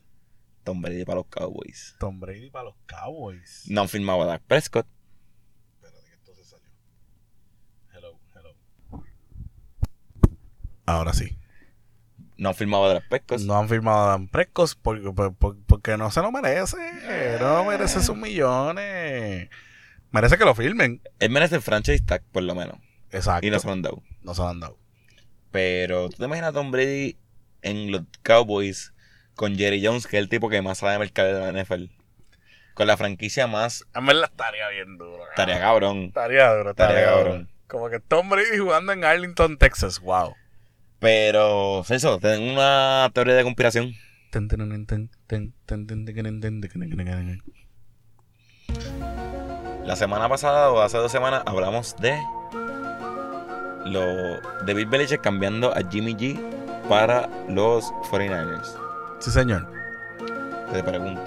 [0.70, 1.96] Tom Brady para los Cowboys.
[1.98, 3.64] Tom Brady para los Cowboys.
[3.68, 4.86] No han firmado a Dak Prescott.
[5.82, 6.68] Espérate que esto se salió.
[7.92, 8.54] Hello, hello.
[10.86, 11.36] Ahora sí.
[12.36, 13.40] No han firmado a Dak Prescott.
[13.40, 16.76] No han firmado a Dan Prescott porque, por- por- porque no se lo merece.
[17.40, 19.48] No merece sus millones.
[20.12, 21.00] Merece que lo firmen.
[21.18, 22.76] Él merece el franchise tag, por lo menos.
[23.10, 23.46] Exacto.
[23.46, 24.02] Y no se lo han dado.
[24.22, 24.78] No se lo han dado.
[25.50, 27.16] Pero tú te imaginas a Tom Brady
[27.62, 28.94] en los Cowboys
[29.41, 31.84] con Jerry Jones, que es el tipo que más sabe mercar de la NFL.
[32.74, 33.86] Con la franquicia más.
[33.95, 35.24] A mí la estaría bien dura.
[35.30, 36.03] Estaría cabrón.
[36.09, 36.70] Estaría duro.
[36.72, 37.49] estaría cabrón.
[37.66, 39.99] Como que Tom Brady jugando en Arlington, Texas.
[40.01, 40.34] Wow.
[40.99, 43.95] Pero, eso, tengo una teoría de conspiración.
[49.86, 52.20] La semana pasada o hace dos semanas hablamos de
[53.86, 56.38] lo de Bill Belichick cambiando a Jimmy G
[56.91, 58.89] para los 49ers.
[59.20, 59.66] Sí, señor.
[60.72, 61.20] Te pregunto.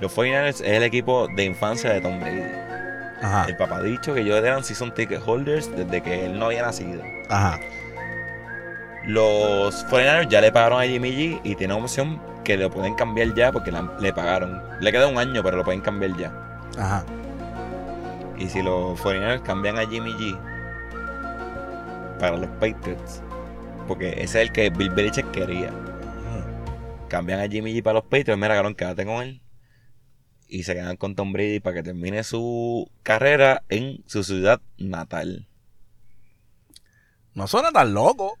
[0.00, 2.42] Los 49ers es el equipo de infancia de Tom Brady.
[3.22, 3.44] Ajá.
[3.48, 6.62] El papá ha dicho que ellos eran season ticket holders desde que él no había
[6.62, 7.02] nacido.
[7.28, 7.58] Ajá.
[9.06, 13.34] Los 49ers ya le pagaron a Jimmy G y tienen opción que lo pueden cambiar
[13.34, 14.62] ya porque la- le pagaron.
[14.80, 16.32] Le queda un año, pero lo pueden cambiar ya.
[16.78, 17.04] Ajá.
[18.38, 20.38] Y si los 49ers cambian a Jimmy G
[22.18, 23.22] para los Patriots,
[23.86, 25.70] porque ese es el que Bill Belichick quería.
[27.10, 29.42] Cambian a Jimmy G para los Patriots, mira, cabrón, quédate con él.
[30.48, 35.46] Y se quedan con Tom Brady para que termine su carrera en su ciudad natal.
[37.34, 38.38] No suena tan loco.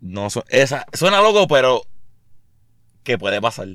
[0.00, 1.82] No su- esa, suena loco, pero
[3.02, 3.68] ¿qué puede pasar?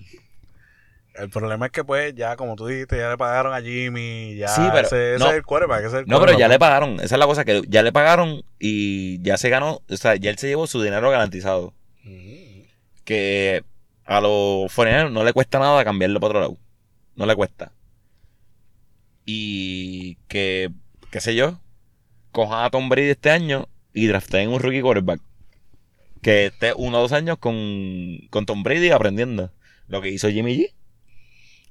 [1.15, 4.35] El problema es que, pues, ya como tú dijiste, ya le pagaron a Jimmy.
[4.37, 5.29] Ya Sí, pero ese, ese no.
[5.31, 5.79] es el quarterback.
[5.79, 6.95] ese es el No, pero ya le pagaron.
[7.01, 9.81] Esa es la cosa que ya le pagaron y ya se ganó.
[9.89, 11.73] O sea, ya él se llevó su dinero garantizado.
[12.03, 12.40] Mm.
[13.03, 13.63] Que
[14.05, 16.57] a los foreigners no le cuesta nada cambiarlo para otro lado.
[17.15, 17.71] No le cuesta.
[19.25, 20.71] Y que,
[21.11, 21.59] qué sé yo,
[22.31, 25.21] cojan a Tom Brady este año y drafteen un rookie quarterback.
[26.21, 29.51] Que esté uno o dos años con, con Tom Brady aprendiendo.
[29.87, 30.73] Lo que hizo Jimmy G.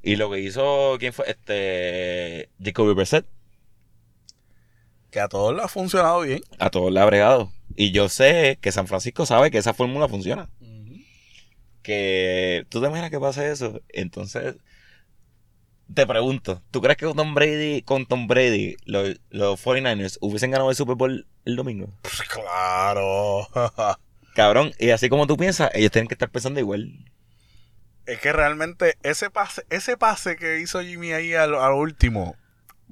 [0.02, 1.30] Y lo que hizo, ¿quién fue?
[1.30, 3.26] Este, Jacoby Brissett.
[5.10, 6.40] Que a todos le ha funcionado bien.
[6.58, 7.52] A todos le ha bregado.
[7.76, 10.48] Y yo sé que San Francisco sabe que esa fórmula funciona.
[11.82, 13.80] Que tú te imaginas que pase eso.
[13.88, 14.56] Entonces,
[15.92, 20.50] te pregunto, ¿tú crees que con Tom Brady, con Tom Brady, los, los 49ers hubiesen
[20.50, 21.88] ganado el Super Bowl el domingo?
[22.02, 23.48] Pues claro.
[24.34, 26.92] Cabrón, y así como tú piensas, ellos tienen que estar pensando igual.
[28.06, 32.36] es que realmente ese pase, ese pase que hizo Jimmy ahí al, al último,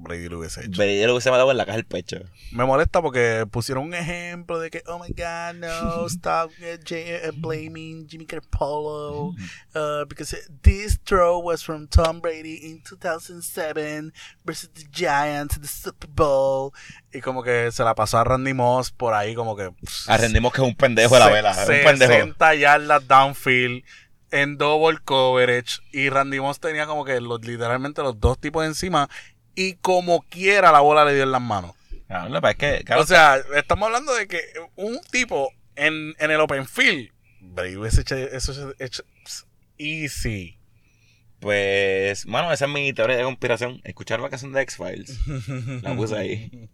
[0.00, 0.76] Brady lo hubiese hecho.
[0.76, 2.18] Brady lo hubiese matado en la caja del pecho.
[2.52, 7.28] Me molesta porque pusieron un ejemplo de que, oh my god, no, stop uh, J-
[7.28, 9.34] uh, blaming Jimmy Garoppolo
[9.74, 14.12] uh, because this throw was from Tom Brady in 2007
[14.44, 16.72] versus the Giants in the Super Bowl.
[17.12, 19.70] Y como que se la pasó a Randy Moss por ahí, como que.
[20.06, 21.50] Arrendimos que es un pendejo de la vela.
[21.50, 22.12] Es un pendejo.
[22.12, 23.82] 60 yardas downfield
[24.30, 25.80] en double coverage.
[25.92, 29.08] Y Randy Moss tenía como que los, literalmente los dos tipos encima.
[29.60, 31.72] Y como quiera la bola le dio en las manos.
[32.08, 34.38] Es que, O sea, estamos hablando de que
[34.76, 39.02] un tipo en, en el open field, Brady hubiese hecho eso hecho
[39.76, 40.58] easy.
[41.40, 43.80] pues, mano, esa es mi teoría de conspiración.
[43.82, 45.18] Escuchar la canción de X-Files.
[45.82, 46.68] La puse ahí.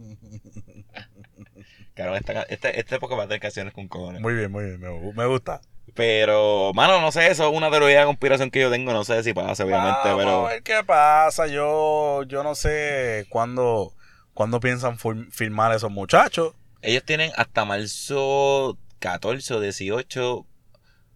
[1.94, 4.20] Cabrón, esta, esta, esta época va a tener canciones con cojones.
[4.20, 5.62] Muy bien, muy bien, me, me gusta.
[5.94, 9.22] Pero, mano, no sé, eso es una teoría de conspiración que yo tengo, no sé
[9.22, 10.46] si pasa, obviamente, Vamos pero...
[10.46, 11.46] a ver qué pasa.
[11.46, 13.92] Yo, yo no sé cuándo,
[14.32, 14.98] cuándo piensan
[15.30, 16.54] filmar esos muchachos.
[16.82, 20.46] Ellos tienen hasta marzo 14 o 18,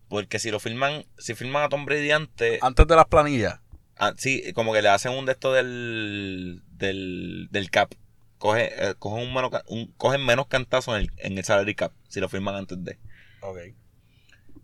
[0.08, 3.58] porque si lo filman, si filman a Tom Brady antes, Antes de las planillas.
[3.96, 7.92] ah, sí, como que le hacen un de esto del, del, del cap.
[8.38, 11.74] Coge, eh, cogen, un menos, ca- un- cogen menos cantazos en el, en el salary
[11.74, 12.96] cap, si lo filman antes de.
[13.40, 13.58] Ok.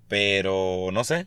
[0.09, 1.27] Pero, no sé.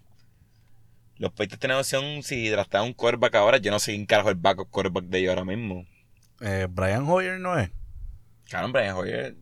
[1.18, 3.58] Los Patriots tienen opción si draftan un quarterback ahora.
[3.58, 5.86] Yo no sé quién carajo el backup quarterback de ellos ahora mismo.
[6.42, 7.72] Eh, Brian Hoyer no es.
[8.50, 9.36] Cabrón, Brian Hoyer.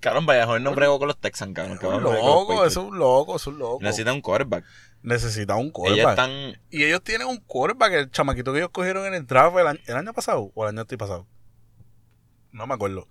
[0.00, 1.78] Cabrón, Brian Hoyer no bregó con los Texans, cabrón.
[1.78, 3.78] Es un loco, es un loco, es un loco.
[3.82, 4.64] Necesitan un quarterback.
[5.02, 6.10] Necesita un quarterback.
[6.10, 6.60] están.
[6.70, 9.80] Y ellos tienen un quarterback, el chamaquito que ellos cogieron en el draft el año,
[9.86, 11.26] el año pasado o el año pasado.
[12.52, 13.08] No me acuerdo.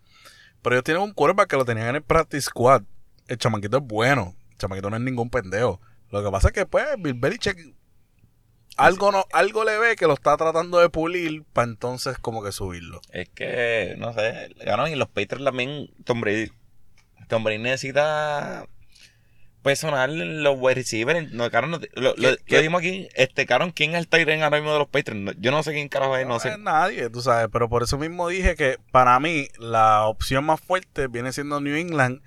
[0.61, 2.83] Pero ellos tienen un quarterback que lo tenían en el practice squad.
[3.27, 4.35] El chamaquito es bueno.
[4.57, 5.79] Chamaquito no es ningún pendejo.
[6.11, 7.75] Lo que pasa es que, pues, Bill Belichick
[8.77, 12.51] algo, no, algo le ve que lo está tratando de pulir para entonces como que
[12.51, 13.01] subirlo.
[13.11, 14.53] Es que, no sé.
[14.63, 15.89] Cabrón, y los Patriots también.
[16.05, 16.51] Tom Brady.
[17.27, 18.67] Tom Brady necesita.
[19.63, 21.31] Personal los wide receivers.
[21.33, 23.09] No, cabrón, no- lo, lo, ¿Qué- lo dimos aquí.
[23.15, 25.19] Este, cabrón, ¿quién es el Tyrant ahora mismo de los Patriots?
[25.25, 26.49] No, yo no sé quién carajo es, no sé.
[26.49, 27.49] es nadie, tú sabes.
[27.51, 31.75] Pero por eso mismo dije que para mí la opción más fuerte viene siendo New
[31.75, 32.21] England,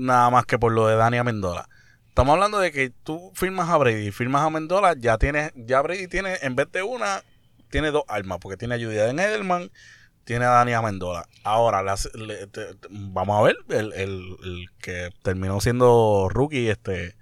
[0.00, 1.68] nada más que por lo de Dani Amendola.
[2.08, 6.08] Estamos hablando de que tú firmas a Brady, firmas a Amendola, ya tienes, ya Brady
[6.08, 7.22] tiene, en vez de una,
[7.70, 9.70] tiene dos armas, porque tiene a Julian Edelman,
[10.24, 11.26] tiene a Dani Amendola.
[11.44, 16.68] Ahora, las- le- te- te- vamos a ver, el, el- el que terminó siendo rookie
[16.68, 17.14] este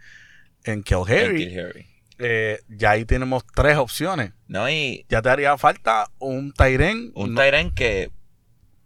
[0.64, 1.86] en Kill Harry, Kill Harry.
[2.18, 4.32] eh, ya ahí tenemos tres opciones.
[4.48, 7.12] No, y Ya te haría falta un Tyren.
[7.14, 8.10] un no- Tyrant que.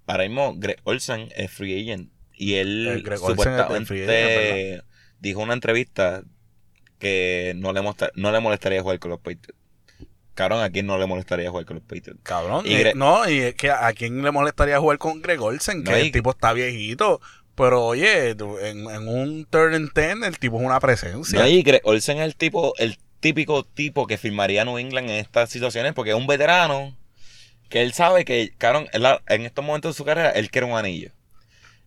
[0.06, 2.11] Ahora mismo, Greg Olsen es free agent.
[2.42, 4.82] Y él el supuestamente
[5.20, 6.24] dijo en una entrevista
[6.98, 7.80] que no le,
[8.14, 9.54] no le molestaría jugar con los Patriots.
[10.34, 12.18] Cabrón, ¿a quién no le molestaría jugar con los Patriots?
[12.24, 12.66] Cabrón.
[12.66, 15.92] Y eh, no, y es que a quién le molestaría jugar con Greg Olsen, que
[15.92, 17.20] No, y- el tipo está viejito.
[17.54, 21.38] Pero oye, en, en un turn and ten, el tipo es una presencia.
[21.38, 25.16] No, y Greg Olsen es el tipo, el típico tipo que firmaría New England en
[25.16, 26.96] estas situaciones porque es un veterano
[27.68, 30.76] que él sabe que, cabrón, él en estos momentos de su carrera, él quiere un
[30.76, 31.12] anillo.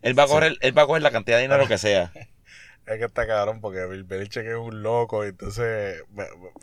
[0.06, 0.34] Él va a Sí.
[0.34, 2.12] coger, él va a coger la cantidad de dinero que sea.
[2.88, 6.04] Es que está cabrón porque Bill Belichick es un loco y entonces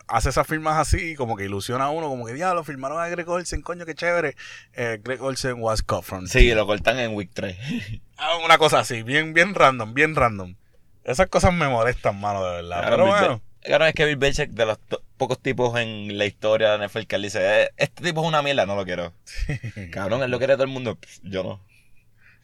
[0.07, 3.29] hace esas firmas así como que ilusiona a uno, como que diablo, firmaron a Greg
[3.29, 4.37] Olsen, coño, qué chévere.
[4.75, 7.57] Eh, Greg Olsen was cut from Sí, lo cortan en week 3.
[8.19, 10.55] Ah, Una cosa así, bien, bien random, bien random.
[11.03, 12.79] Esas cosas me molestan, mano, de verdad.
[12.83, 14.79] Claro, Pero Bill bueno, Claro, es que Bill Belichick, de los
[15.17, 18.29] pocos tipos en la historia de la NFL que él dice, "Eh, este tipo es
[18.29, 19.13] una mierda, no lo quiero.
[19.91, 21.61] Cabrón, él lo quiere todo el mundo, yo no.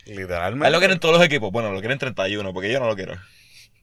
[0.08, 0.66] Literalmente.
[0.66, 3.14] Él lo quieren todos los equipos, bueno, lo quieren 31, porque yo no lo quiero.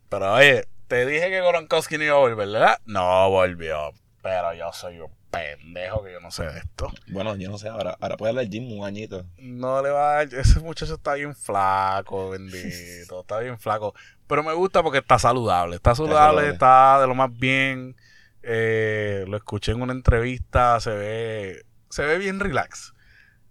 [0.10, 2.78] Pero oye, te dije que Gronkowski no iba a volver, ¿verdad?
[2.86, 3.92] No volvió.
[4.22, 6.92] Pero yo soy un pendejo que yo no sé de esto.
[7.08, 9.26] Bueno, yo no sé, ahora, ahora puede hablar Jim un añito.
[9.38, 10.34] No le va a dar.
[10.34, 13.22] Ese muchacho está bien flaco, bendito.
[13.22, 13.94] Está bien flaco.
[14.28, 15.76] Pero me gusta porque está saludable.
[15.76, 16.54] Está saludable, saludable.
[16.54, 17.96] está de lo más bien.
[18.42, 20.80] Eh, lo escuché en una entrevista.
[20.80, 21.66] Se ve.
[21.90, 22.95] Se ve bien relax.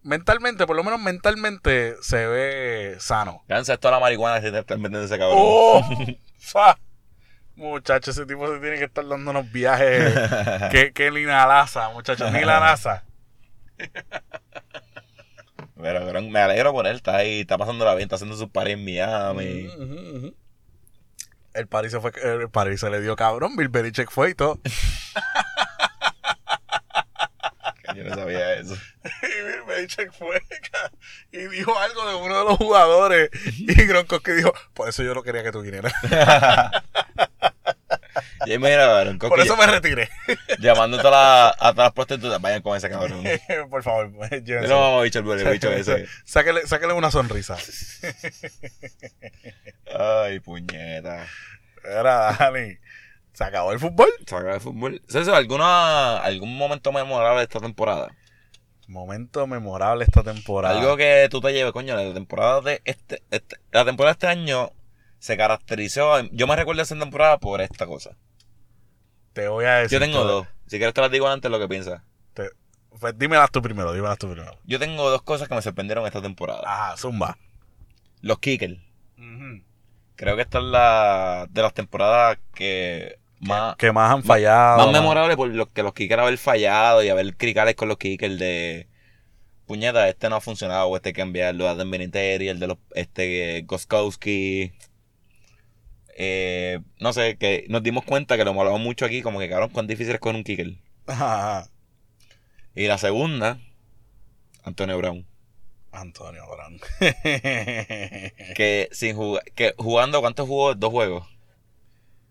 [0.04, 3.42] Mentalmente, por lo menos mentalmente, se ve sano.
[3.48, 5.38] Cansa toda la marihuana que te están vendiendo ese cabrón.
[5.40, 5.82] ¡Oh!
[6.38, 6.78] Fa.
[7.56, 10.12] Muchacho, ese tipo se tiene que estar dando unos viajes.
[10.70, 13.04] que, que ni la NASA, muchachos, ni la NASA.
[15.80, 18.50] Pero cabrón, me alegro por él, está ahí, está pasando la bien, está haciendo sus
[18.50, 19.70] pares en Miami.
[21.54, 24.60] El París se fue, el París se le dio cabrón, Bill Belichick fue y todo.
[27.94, 28.76] Yo no sabía eso.
[29.22, 30.40] Y Belichick fue
[31.30, 33.30] y dijo algo de uno de los jugadores.
[33.58, 35.92] Y Gronkowski dijo, por eso yo no quería que tú vinieras.
[38.46, 40.08] Y ahí mira, cabrón, Por eso me retiré.
[40.58, 43.24] llamando a todas las, a todas las prostitutas, vayan con ese cabrón.
[43.70, 44.68] por favor, Yo llévense.
[44.68, 46.06] no vamos a bicho el bicho ese.
[46.24, 47.56] Sáquele, sáquele una sonrisa.
[49.98, 51.26] Ay, puñeta.
[51.84, 52.78] Era, Dani.
[53.34, 54.08] Se acabó el fútbol.
[54.26, 55.02] Saca de fútbol.
[55.08, 58.14] César, ¿alguna, ¿algún momento memorable de esta temporada?
[58.86, 60.78] Momento memorable esta temporada.
[60.78, 64.26] Algo que tú te lleves, coño, la temporada de este, este- la temporada de este
[64.28, 64.70] año
[65.18, 68.16] se caracterizó, yo me recuerdo esa temporada por esta cosa.
[69.32, 69.98] Te voy a decir.
[69.98, 70.46] Yo tengo dos.
[70.66, 72.02] Si quieres te las digo antes lo que piensas.
[72.34, 72.50] Te-
[73.00, 74.58] pues dímelas tú primero, dímelas tú primero.
[74.64, 76.62] Yo tengo dos cosas que me sorprendieron esta temporada.
[76.64, 77.36] Ajá, zumba.
[78.20, 78.78] Los kickers.
[80.16, 84.78] Creo que esta es la de las temporadas que más, Que más han fallado.
[84.78, 88.38] más memorable por lo que los kickers haber fallado y haber cricales con los kickers
[88.38, 88.88] de
[89.66, 92.78] puñeta, este no ha funcionado, o este hay que cambiarlo, Adam Vinatieri, el de los
[92.94, 94.72] este Goskowski.
[96.16, 99.70] eh, no sé, que nos dimos cuenta que lo hablamos mucho aquí, como que cabrón,
[99.70, 100.74] cuán difícil es con un kicker.
[101.06, 101.68] Ajá.
[102.76, 103.60] Y la segunda,
[104.64, 105.24] Antonio Brown.
[105.92, 106.80] Antonio Brown.
[108.56, 110.74] Que sin jugar, que jugando, ¿cuántos jugó?
[110.74, 111.24] Dos juegos.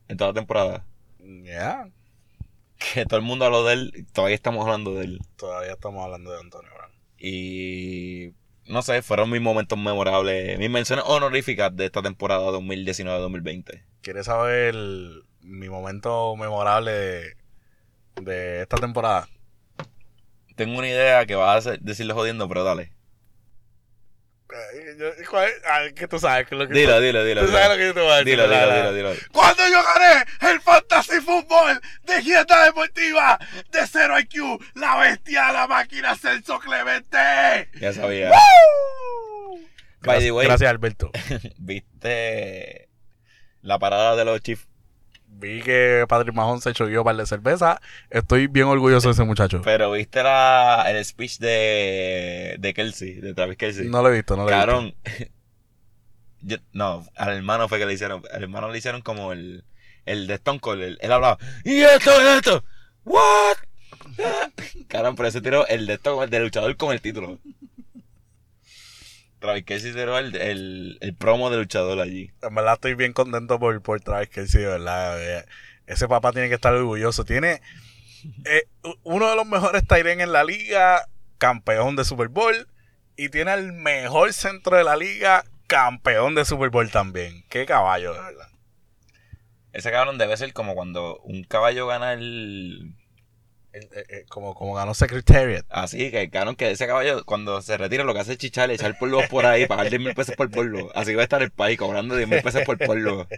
[0.09, 0.85] En toda la temporada.
[1.23, 1.89] Ya.
[2.93, 5.19] Que todo el mundo habló de él, todavía estamos hablando de él.
[5.37, 6.91] Todavía estamos hablando de Antonio Brown.
[7.17, 8.33] Y
[8.65, 13.83] no sé, fueron mis momentos memorables, mis menciones honoríficas de esta temporada 2019-2020.
[14.01, 14.75] ¿Quieres saber
[15.41, 17.35] mi momento memorable de,
[18.21, 19.29] de esta temporada?
[20.55, 22.91] Tengo una idea que vas a decirle jodiendo, pero dale.
[24.42, 24.42] Eh, yo- ¿cuál es?
[24.42, 24.42] Ah,
[25.95, 27.41] que tú sabes que lo que Dilo, dilo, dilo.
[27.41, 27.57] Tú dilo.
[27.57, 28.25] sabes lo que yo te voy a decir.
[28.31, 29.13] Dilo, dilo, dilo, dilo.
[29.31, 33.39] Cuando yo gané el Fantasy Fútbol de Gieta Deportiva
[33.71, 37.69] de Cero IQ, la bestia, la máquina Celso Clemente.
[37.79, 38.29] Ya sabía.
[38.29, 39.59] ¡Woo!
[40.01, 40.47] By the way.
[40.47, 41.11] Gracias, Alberto.
[41.57, 42.89] ¿Viste
[43.61, 44.67] la parada de los Chiefs?
[45.43, 47.81] Vi que Padre Mahón se echó un par de cerveza.
[48.09, 49.61] Estoy bien orgulloso de ese muchacho.
[49.61, 53.89] Pero viste la, el speech de, de Kelsey, de Travis Kelsey.
[53.89, 54.97] No lo he visto, no lo he visto.
[56.41, 58.23] Yo- no, al hermano fue que le hicieron.
[58.33, 59.65] Al hermano le hicieron como el,
[60.05, 60.81] el de Stone Cold.
[60.81, 61.37] el- él hablaba.
[61.65, 62.63] ¡Y esto, y esto!
[63.03, 63.57] ¿What?
[64.87, 67.39] Cabrón, pero ese tiró el de esto, el de luchador con el título.
[69.43, 72.31] Travis Kelsey tiró el, el, el promo de luchador allí.
[72.41, 75.45] En verdad estoy bien contento por, por Travis Kelsey, de verdad.
[75.85, 77.25] Ese papá tiene que estar orgulloso.
[77.25, 77.61] Tiene
[78.45, 78.63] eh,
[79.03, 82.69] uno de los mejores Tyren en la liga, campeón de Super Bowl.
[83.17, 87.43] Y tiene el mejor centro de la liga, campeón de Super Bowl también.
[87.49, 88.47] Qué caballo, de verdad.
[89.73, 92.95] Ese cabrón debe ser como cuando un caballo gana el.
[93.73, 95.65] El- eh, eh, como, como ganó Secretariat.
[95.69, 98.97] Así que, cabrón, que ese caballo cuando se retira lo que hace es chichar, echar
[98.99, 100.91] polvo por ahí, pagar 10 mil pesos por polvo.
[100.95, 103.27] Así va a estar el país cobrando 10 mil pesos por polvo.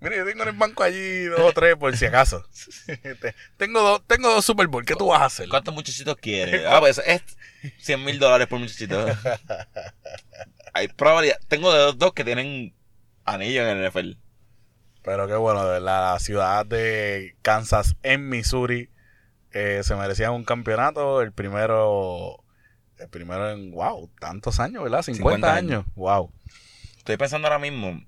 [0.00, 2.44] Mira, yo tengo en el banco allí dos o tres por si acaso.
[2.86, 4.84] Te- tengo, dos, tengo dos Super Bowl.
[4.84, 5.48] ¿Qué tú vas a hacer?
[5.48, 6.64] ¿Cuántos muchachitos quieres?
[6.66, 7.22] Ah, pues es
[7.78, 9.06] 100 mil dólares por muchachito.
[10.72, 11.38] Hay probabilidad.
[11.46, 12.74] Tengo de dos, dos que tienen
[13.24, 14.12] anillo en el NFL.
[15.02, 18.88] Pero qué bueno, de la ciudad de Kansas en Missouri
[19.50, 21.22] eh, se merecían un campeonato.
[21.22, 22.44] El primero,
[22.98, 25.02] el primero en, wow, tantos años, ¿verdad?
[25.02, 25.84] 50, 50 años.
[25.96, 26.32] Wow.
[26.98, 28.00] Estoy pensando ahora mismo,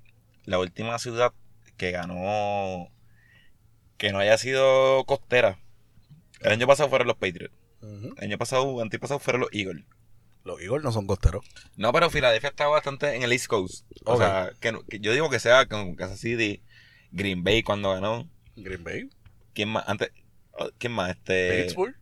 [0.45, 1.33] la última ciudad
[1.77, 2.89] que ganó,
[3.97, 5.59] que no haya sido costera.
[6.41, 7.55] El año pasado fueron los Patriots.
[8.17, 9.85] El año pasado, antipasado fueron los Eagles.
[10.45, 11.45] Los Eagles no son costeros.
[11.77, 13.87] No, pero Filadelfia está bastante en el East Coast.
[14.05, 16.63] O sea, que yo digo que sea con Kansas City,
[17.15, 18.29] Green Bay cuando ganó.
[18.57, 19.09] Green Bay,
[19.53, 19.85] ¿Quién más?
[19.89, 20.11] Antes,
[20.59, 21.11] oh, ¿Quién más?
[21.11, 21.95] Este, Pittsburgh.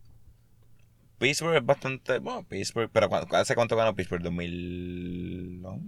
[1.19, 2.17] Pittsburgh es bastante.
[2.19, 2.89] Bueno, Pittsburgh.
[2.91, 4.23] Pero ¿cu- ¿hace cuánto ganó Pittsburgh?
[4.23, 5.79] ¿2000, no?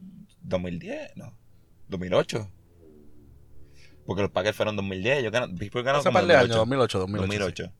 [0.47, 1.11] ¿2010?
[1.15, 1.35] No.
[1.89, 2.49] ¿2008?
[4.05, 5.23] Porque los Packers fueron 2010.
[5.23, 6.99] Yo gané, Pittsburgh ganó Hace como par de años, 2008.
[6.99, 7.63] 2008, 2008.
[7.63, 7.73] 2008.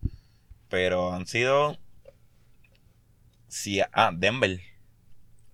[0.70, 1.78] Pero han sido.
[3.48, 4.58] Sí, ah, Denver.
[4.58, 4.64] sí.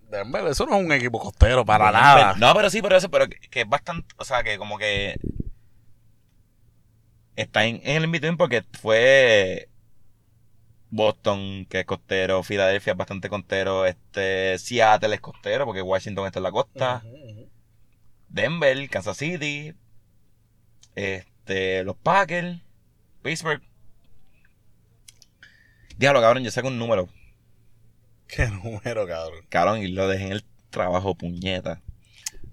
[0.10, 2.02] Denver, eso no es un equipo costero para Denver.
[2.02, 2.34] nada.
[2.38, 4.08] No, pero sí, pero eso, pero que, que es bastante.
[4.18, 5.20] O sea, que como que.
[7.36, 9.68] Está en, en el in-between porque fue.
[10.94, 16.40] Boston, que es costero, Filadelfia es bastante costero, este, Seattle es costero, porque Washington está
[16.40, 17.02] en la costa.
[18.28, 19.74] Denver, Kansas City,
[20.96, 22.60] este, los Packers,
[23.24, 23.62] Pittsburgh.
[25.98, 27.08] Diablo, cabrón, yo saco un número,
[28.28, 29.46] Qué número, cabrón.
[29.50, 31.82] cabrón, y lo dejé en el trabajo, puñeta.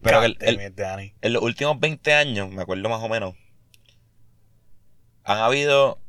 [0.00, 3.34] Pero el- el- en los últimos 20 años, me acuerdo más o menos,
[5.28, 6.00] han habido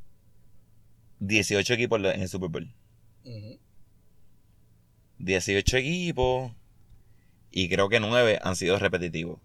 [1.19, 2.73] 18 equipos en el Super Bowl.
[3.25, 3.59] Ujú.
[5.17, 6.53] 18 equipos
[7.51, 9.41] y creo que 9 han sido repetitivos.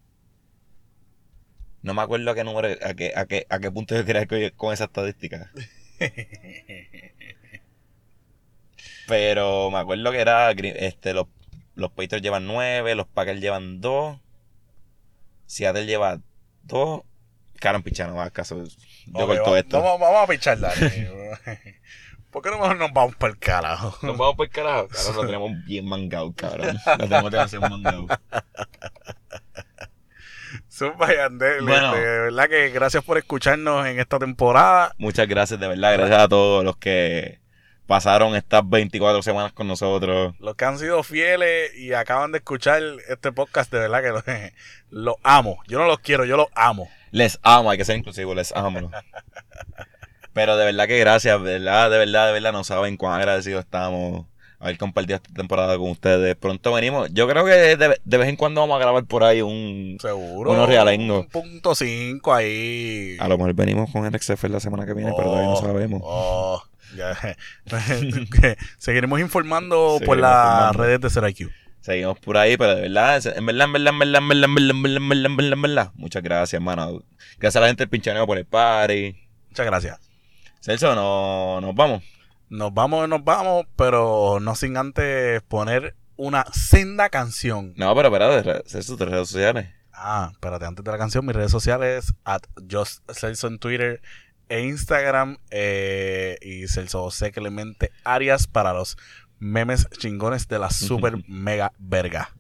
[1.83, 4.29] No me acuerdo a qué número, a qué, a qué, a qué punto yo quería
[4.53, 5.51] con, esa estadística.
[9.09, 11.27] Pero me acuerdo que era este los,
[11.75, 14.20] los Patriots llevan 9, los Packers llevan 2,
[15.47, 16.20] Seattle lleva
[16.62, 17.03] 2.
[17.59, 18.64] Karen Pichano, no hagas caso.
[19.07, 19.82] Yo Ok, corto va- esto.
[19.82, 20.74] Vamos, vamos a pichar, Dani.
[22.30, 23.96] ¿Por qué no mejor nos vamos para el carajo?
[24.02, 24.88] Nos vamos por carajo.
[24.88, 26.76] Cabrón, lo tenemos bien mangado, cabrón.
[26.98, 28.07] Lo tenemos demasiado mangado.
[30.70, 31.94] Zumba y Andel, Bueno.
[31.94, 34.92] este, de verdad que gracias por escucharnos en esta temporada.
[34.98, 35.92] Muchas gracias, de verdad.
[35.96, 37.38] Gracias a todos los que
[37.87, 40.35] pasaron estas 24 semanas con nosotros.
[40.39, 44.24] Los que han sido fieles y acaban de escuchar este podcast, de verdad que los
[44.91, 45.59] los amo.
[45.68, 46.89] Yo no los quiero, yo los amo.
[47.11, 48.91] Les amo, hay que ser inclusivos, les amo.
[50.32, 53.64] Pero de verdad que gracias, de verdad, de verdad, de verdad, no saben cuán agradecidos
[53.64, 54.26] estamos.
[54.59, 56.35] haber compartido esta temporada con ustedes.
[56.35, 57.09] Pronto venimos.
[57.12, 59.97] Yo creo que de, de vez en cuando vamos a grabar por ahí un.
[60.01, 60.51] Seguro.
[60.51, 61.20] Unos realengos.
[61.20, 63.16] Un punto cinco ahí.
[63.20, 65.61] A lo mejor venimos con el XFL la semana que viene, pero todavía no Oh,
[65.62, 66.01] sabemos.
[66.05, 66.62] oh,
[66.97, 67.36] ya.
[68.78, 71.51] Seguiremos informando por las redes de SerIQ.
[71.84, 74.55] Seguimos por ahí, pero de verdad, en verdad, en verdad, en verdad, en verdad, en
[74.55, 75.92] verdad, en verdad, en verdad, en verdad, en verdad.
[75.97, 77.03] Muchas gracias, hermano.
[77.38, 79.14] Gracias a la gente del pinchaneo por el party.
[79.51, 80.01] Muchas gracias.
[80.61, 82.03] Celso, no, nos vamos.
[82.49, 87.74] Nos vamos, nos vamos, pero no sin antes poner una senda canción.
[87.76, 89.68] No, pero espérate, Celso, tus redes sociales.
[89.92, 94.01] Ah, espérate, antes de la canción, mis redes sociales, at Just Celso en Twitter
[94.49, 98.97] e Instagram, eh, y Celso José Clemente Arias para los
[99.38, 102.30] memes chingones de la super mega verga.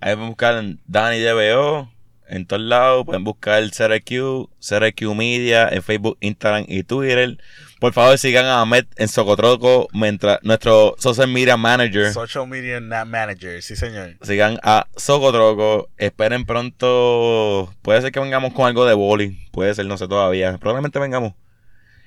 [0.00, 1.90] Ahí pueden buscar en Dani DBO
[2.28, 3.04] en todos lados.
[3.06, 7.38] Pueden buscar CRQ, CRQ Media en Facebook, Instagram y Twitter.
[7.78, 12.10] Por favor, sigan a Ahmed en Socotroco, mientras nuestro social media manager.
[12.12, 14.16] Social Media Na- Manager, sí señor.
[14.22, 15.90] Sigan a Socotroco.
[15.98, 17.70] Esperen pronto.
[17.82, 19.36] Puede ser que vengamos con algo de bowling.
[19.52, 20.56] Puede ser, no sé todavía.
[20.56, 21.34] Probablemente vengamos.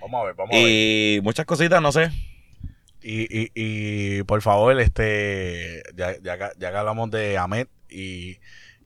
[0.02, 0.66] Vamos a ver, vamos a ver.
[0.68, 2.10] Y muchas cositas, no sé.
[3.04, 8.38] Y, y, y por favor, este, ya, ya, ya que hablamos de Ahmed, y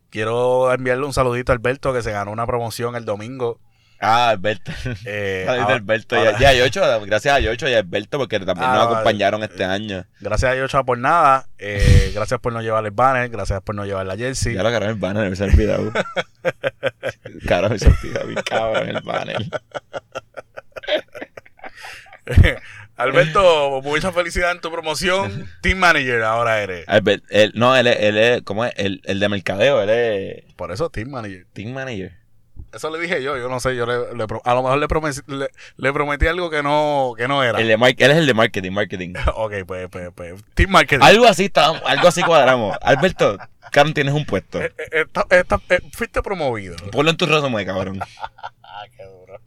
[0.10, 3.60] quiero enviarle un saludito a Alberto que se ganó una promoción el domingo.
[4.06, 4.72] Ah, Alberto.
[5.06, 6.16] Eh, Saludito a ahora- Alberto.
[6.18, 6.82] ahora- Y a Yocho.
[7.06, 10.06] Gracias a Yocho y a Alberto porque también Ah, nos no, acompañaron este año.
[10.20, 11.48] Gracias a Yocha por nada.
[11.58, 13.30] eh, gracias por no llevar el banner.
[13.30, 14.54] Gracias por no llevar la jersey.
[14.56, 15.92] Ya lo agarré el banner, me se olvidado.
[17.48, 19.38] Carajo, me se olvidado, mi cabrón, el banner.
[22.96, 25.50] Alberto, mucha felicidad en tu promoción.
[25.62, 26.88] Team Manager ahora eres.
[26.88, 28.74] Albert, él, no, él es, él es, ¿cómo es?
[28.78, 31.46] El, el de mercadeo, él es Por eso Team Manager.
[31.54, 32.14] team manager.
[32.74, 33.38] Eso le dije yo.
[33.38, 33.76] Yo no sé.
[33.76, 37.44] Yo le, a lo mejor le prometí, le, le prometí algo que no, que no
[37.44, 37.60] era.
[37.60, 39.14] El de mar- él es el de marketing, marketing.
[39.36, 40.44] ok, pues, pues, pues.
[40.54, 41.04] Team Marketing.
[41.04, 42.76] Algo así estábamos, algo así cuadramos.
[42.82, 43.38] Alberto,
[43.72, 44.62] Karen, tienes un puesto.
[44.62, 46.76] Eh, eh, esta- esta- eh, fuiste promovido.
[46.92, 48.00] Ponlo en tu resumen, cabrón.
[48.76, 49.40] Ah, qué duro.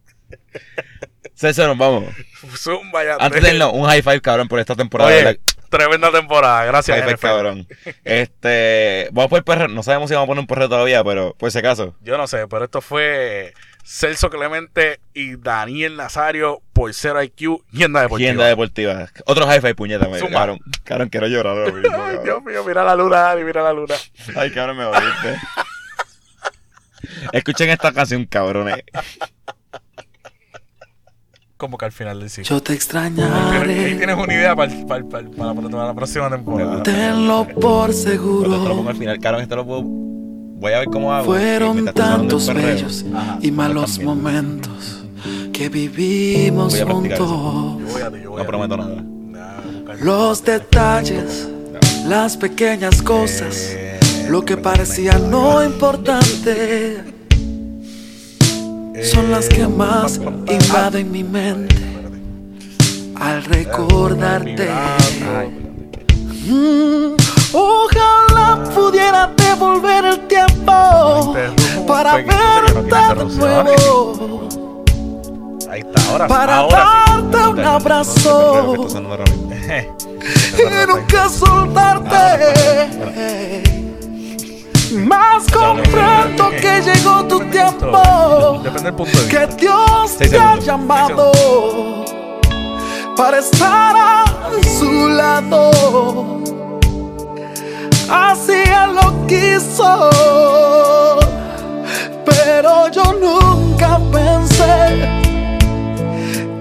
[1.35, 2.05] César, nos vamos.
[2.57, 3.16] Zumba ya.
[3.18, 5.11] Antes de un high five, cabrón, por esta temporada.
[5.11, 6.64] de Oye, la- tremenda temporada.
[6.64, 7.14] Gracias, NFL.
[7.20, 7.66] cabrón.
[8.04, 9.68] Este, vamos por el perro.
[9.68, 11.94] No sabemos si vamos a poner un perro todavía, pero por si acaso.
[12.02, 13.52] Yo no sé, pero esto fue
[13.84, 18.28] Celso Clemente y Daniel Nazario por Cero IQ, Yenda Deportiva.
[18.28, 19.08] Tienda deportiva.
[19.26, 20.58] Otro high five, puñeta, me cabrón.
[20.82, 22.18] Cabrón, quiero llorar mismo, Ay.
[22.24, 23.94] Dios mío, mira la luna, Dani, mira la luna.
[24.34, 25.36] Ay, cabrón, me jodiste.
[27.32, 28.82] Escuchen esta canción, cabrones.
[31.57, 32.57] Como que al final del ciclo.
[32.57, 36.82] Yo te Ahí extrañaré, tienes una idea para, para, para, para, para la próxima temporada.
[36.82, 38.88] tenlo por Esto lo pongo seguro.
[38.88, 39.18] al final.
[39.20, 39.82] Cabrón, esto lo puedo.
[39.84, 41.24] Voy a ver cómo hago.
[41.26, 43.38] Fueron tantos bellos Ajá.
[43.40, 45.04] y malos momentos
[45.52, 47.18] que vivimos Voy a juntos.
[47.18, 49.02] Yo voy a ti, yo voy No a prometo nada.
[49.02, 51.48] Buscar- Los detalles,
[52.07, 53.98] las pequeñas cosas, Eh,
[54.28, 57.02] lo que parecía no importante,
[59.03, 61.76] son las que más invaden mi mente
[63.20, 64.70] al recordarte.
[66.49, 67.16] Mm,
[67.53, 71.34] ojalá pudiera devolver el tiempo
[71.86, 74.49] para verte de nuevo,
[75.70, 78.86] Ahí está, ahora para darte un abrazo
[80.59, 82.16] y nunca soltarte.
[84.93, 89.47] Más comprendo que llegó tu tiempo, Depende del punto de vista.
[89.49, 91.32] que Dios te ha llamado
[93.16, 94.24] para estar a
[94.78, 96.41] su lado.
[98.09, 100.11] Así Él lo quiso,
[102.24, 105.09] pero yo nunca pensé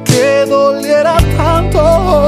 [0.03, 2.27] que doliera tanto.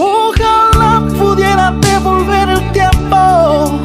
[0.00, 3.80] Ojalá pudiera devolver el tiempo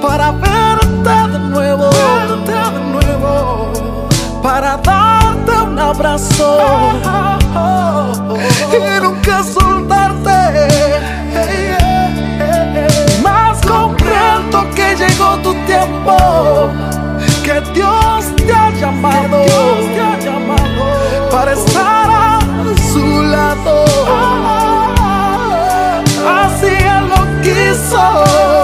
[0.00, 4.08] para verte de nuevo, verte de nuevo,
[4.42, 6.58] para darte un abrazo
[8.72, 10.38] y nunca soltarte.
[13.22, 16.70] Más comprendo que llegó tu tiempo,
[17.44, 19.44] que Dios te ha llamado,
[21.30, 22.38] para estar a
[22.90, 24.57] su lado.
[27.78, 28.57] soul.